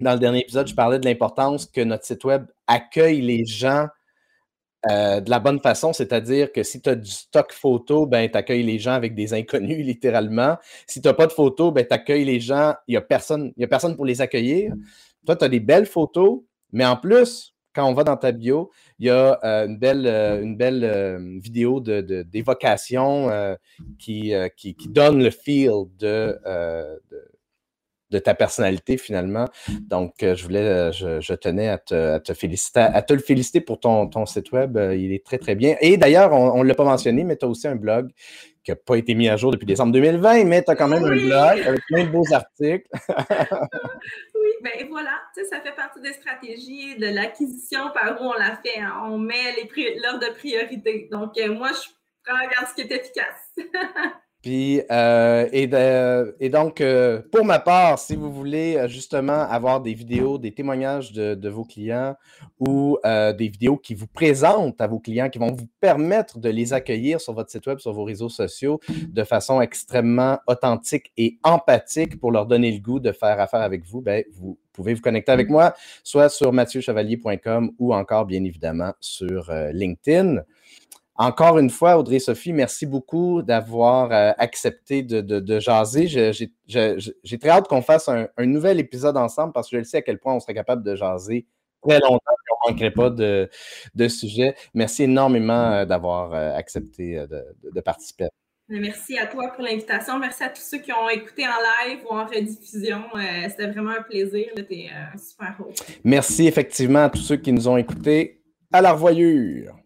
dans 0.00 0.12
le 0.12 0.18
dernier 0.18 0.40
épisode, 0.40 0.66
je 0.66 0.74
parlais 0.74 0.98
de 0.98 1.04
l'importance 1.04 1.66
que 1.66 1.80
notre 1.80 2.04
site 2.04 2.24
web 2.24 2.46
accueille 2.66 3.20
les 3.20 3.44
gens 3.44 3.88
euh, 4.90 5.20
de 5.20 5.30
la 5.30 5.40
bonne 5.40 5.60
façon, 5.60 5.92
c'est-à-dire 5.92 6.52
que 6.52 6.62
si 6.62 6.80
tu 6.80 6.88
as 6.88 6.94
du 6.94 7.10
stock 7.10 7.52
photo, 7.52 8.06
ben, 8.06 8.30
tu 8.30 8.36
accueilles 8.36 8.62
les 8.62 8.78
gens 8.78 8.92
avec 8.92 9.14
des 9.14 9.34
inconnus, 9.34 9.78
littéralement. 9.84 10.56
Si 10.86 11.00
tu 11.00 11.08
n'as 11.08 11.14
pas 11.14 11.26
de 11.26 11.32
photos, 11.32 11.72
ben, 11.72 11.84
tu 11.86 11.92
accueilles 11.92 12.24
les 12.24 12.40
gens, 12.40 12.74
il 12.86 12.92
n'y 12.92 12.96
a, 12.96 13.00
personne, 13.00 13.52
a 13.60 13.66
personne 13.66 13.96
pour 13.96 14.04
les 14.04 14.20
accueillir. 14.20 14.72
Toi, 15.24 15.36
tu 15.36 15.44
as 15.44 15.48
des 15.48 15.60
belles 15.60 15.86
photos, 15.86 16.40
mais 16.72 16.84
en 16.84 16.96
plus, 16.96 17.54
quand 17.74 17.88
on 17.88 17.94
va 17.94 18.04
dans 18.04 18.16
ta 18.16 18.32
bio, 18.32 18.70
il 18.98 19.06
y 19.06 19.10
a 19.10 19.38
euh, 19.44 19.66
une 19.66 19.76
belle, 19.76 20.06
euh, 20.06 20.42
une 20.42 20.56
belle 20.56 21.38
vidéo 21.40 21.80
d'évocation 21.80 23.28
de, 23.28 23.58
qui, 23.98 24.32
qui, 24.56 24.88
donne 24.88 25.22
le 25.22 25.30
feel 25.30 25.84
de 25.98 26.38
ta 28.12 28.34
personnalité 28.34 28.96
finalement. 28.98 29.46
Donc, 29.80 30.22
euh, 30.22 30.34
je 30.34 30.44
voulais, 30.44 30.60
euh, 30.60 30.92
je, 30.92 31.34
tenais 31.34 31.68
à 31.68 31.78
te, 31.78 32.34
féliciter, 32.34 32.80
à 32.80 33.02
te 33.02 33.12
le 33.12 33.20
féliciter 33.20 33.60
pour 33.60 33.80
ton, 33.80 34.06
ton 34.08 34.26
site 34.26 34.52
web. 34.52 34.76
Euh, 34.76 34.94
il 34.94 35.12
est 35.12 35.24
très, 35.24 35.38
très 35.38 35.54
bien. 35.54 35.76
Et 35.80 35.96
d'ailleurs, 35.96 36.32
on 36.32 36.62
ne 36.62 36.68
l'a 36.68 36.74
pas 36.74 36.84
mentionné, 36.84 37.24
mais 37.24 37.36
tu 37.36 37.44
as 37.44 37.48
aussi 37.48 37.66
un 37.68 37.76
blog 37.76 38.10
qui 38.62 38.72
n'a 38.72 38.76
pas 38.76 38.96
été 38.96 39.14
mis 39.14 39.28
à 39.28 39.36
jour 39.36 39.52
depuis 39.52 39.66
décembre 39.66 39.92
2020, 39.92 40.44
mais 40.44 40.62
tu 40.62 40.70
as 40.70 40.74
quand 40.74 40.88
même 40.88 41.04
un 41.04 41.16
blog 41.16 41.60
avec 41.66 41.80
plein 41.86 42.04
de 42.04 42.10
beaux 42.10 42.32
articles. 42.32 42.88
oui, 44.34 44.50
ben 44.62 44.72
voilà, 44.88 45.20
ça 45.48 45.60
fait 45.60 45.74
partie 45.74 46.00
des 46.00 46.12
stratégies 46.12 46.96
de 46.96 47.06
l'acquisition 47.06 47.90
par 47.94 48.20
où 48.20 48.24
on 48.24 48.32
la 48.32 48.56
fait. 48.56 48.80
Hein. 48.80 48.92
On 49.04 49.18
met 49.18 49.54
l'ordre 50.02 50.26
de 50.26 50.34
priorité. 50.34 51.08
Donc, 51.12 51.38
moi, 51.50 51.70
je 51.72 51.88
prends 52.24 52.36
regarde 52.36 52.66
ce 52.68 52.74
qui 52.74 52.80
est 52.80 52.92
efficace. 52.92 53.54
Puis, 54.46 54.80
euh, 54.92 55.48
et, 55.50 56.48
donc, 56.50 56.80
euh, 56.80 57.20
pour 57.32 57.44
ma 57.44 57.58
part, 57.58 57.98
si 57.98 58.14
vous 58.14 58.30
voulez 58.30 58.76
euh, 58.76 58.86
justement 58.86 59.40
avoir 59.40 59.80
des 59.80 59.92
vidéos, 59.92 60.38
des 60.38 60.54
témoignages 60.54 61.10
de, 61.12 61.48
vos 61.48 61.64
clients 61.64 62.14
ou 62.60 62.96
des 63.04 63.48
vidéos 63.48 63.76
qui 63.76 63.96
vous 63.96 64.06
présentent 64.06 64.80
à 64.80 64.86
vos 64.86 65.00
clients, 65.00 65.30
qui 65.30 65.40
vont 65.40 65.50
vous 65.50 65.66
permettre 65.80 66.38
de 66.38 66.48
les 66.48 66.72
accueillir 66.72 67.20
sur 67.20 67.32
votre 67.32 67.50
site 67.50 67.66
web, 67.66 67.80
sur 67.80 67.92
vos 67.92 68.04
réseaux 68.04 68.28
sociaux 68.28 68.78
de 68.88 69.24
façon 69.24 69.60
extrêmement 69.60 70.38
authentique 70.46 71.10
et 71.16 71.38
empathique 71.42 72.20
pour 72.20 72.30
leur 72.30 72.46
donner 72.46 72.70
le 72.70 72.78
goût 72.78 73.00
de 73.00 73.10
faire 73.10 73.40
affaire 73.40 73.62
avec 73.62 73.84
vous, 73.84 74.00
ben, 74.00 74.22
vous 74.32 74.56
pouvez 74.72 74.94
vous 74.94 75.02
connecter 75.02 75.32
avec 75.32 75.48
moi, 75.48 75.74
soit 76.04 76.28
sur 76.28 76.52
mathieuchevalier.com 76.52 77.72
ou 77.80 77.92
encore, 77.92 78.26
bien 78.26 78.44
évidemment, 78.44 78.92
sur 79.00 79.52
LinkedIn. 79.72 80.44
Encore 81.18 81.58
une 81.58 81.70
fois, 81.70 81.98
Audrey-Sophie, 81.98 82.52
merci 82.52 82.84
beaucoup 82.84 83.40
d'avoir 83.42 84.12
euh, 84.12 84.32
accepté 84.36 85.02
de, 85.02 85.60
jaser. 85.60 86.06
J'ai 86.08 87.38
très 87.38 87.48
hâte 87.48 87.68
qu'on 87.68 87.82
fasse 87.82 88.08
un, 88.08 88.28
nouvel 88.38 88.80
épisode 88.80 89.16
ensemble 89.16 89.52
parce 89.52 89.70
que 89.70 89.78
je 89.78 89.84
sais 89.84 89.98
à 89.98 90.02
quel 90.02 90.18
point 90.18 90.34
on 90.34 90.40
serait 90.40 90.54
capable 90.54 90.82
de 90.82 90.94
jaser 90.94 91.46
très 91.82 92.00
longtemps 92.00 92.16
et 92.16 92.52
on 92.66 92.68
ne 92.68 92.72
manquerait 92.72 92.90
pas 92.90 93.10
de, 93.10 93.48
de 93.94 94.08
sujet. 94.08 94.56
Merci 94.74 95.04
énormément 95.04 95.72
euh, 95.72 95.84
d'avoir 95.86 96.34
euh, 96.34 96.54
accepté 96.54 97.24
de, 97.26 97.80
participer. 97.80 98.28
Merci 98.68 99.16
à 99.16 99.26
toi 99.26 99.52
pour 99.54 99.64
l'invitation. 99.64 100.18
Merci 100.18 100.42
à 100.42 100.50
tous 100.50 100.60
ceux 100.60 100.78
qui 100.78 100.92
ont 100.92 101.08
écouté 101.08 101.44
en 101.46 101.86
live 101.86 102.00
ou 102.04 102.12
en 102.12 102.26
rediffusion. 102.26 103.04
C'était 103.48 103.68
vraiment 103.68 103.92
un 103.92 104.02
plaisir. 104.02 104.48
Tu 104.56 104.62
es 104.74 104.90
super 105.16 105.54
haut. 105.60 105.72
Merci 106.04 106.48
effectivement 106.48 107.04
à 107.04 107.10
tous 107.10 107.22
ceux 107.22 107.36
qui 107.36 107.52
nous 107.52 107.68
ont 107.68 107.76
écoutés. 107.76 108.42
À 108.72 108.82
la 108.82 108.92
revoyure. 108.92 109.76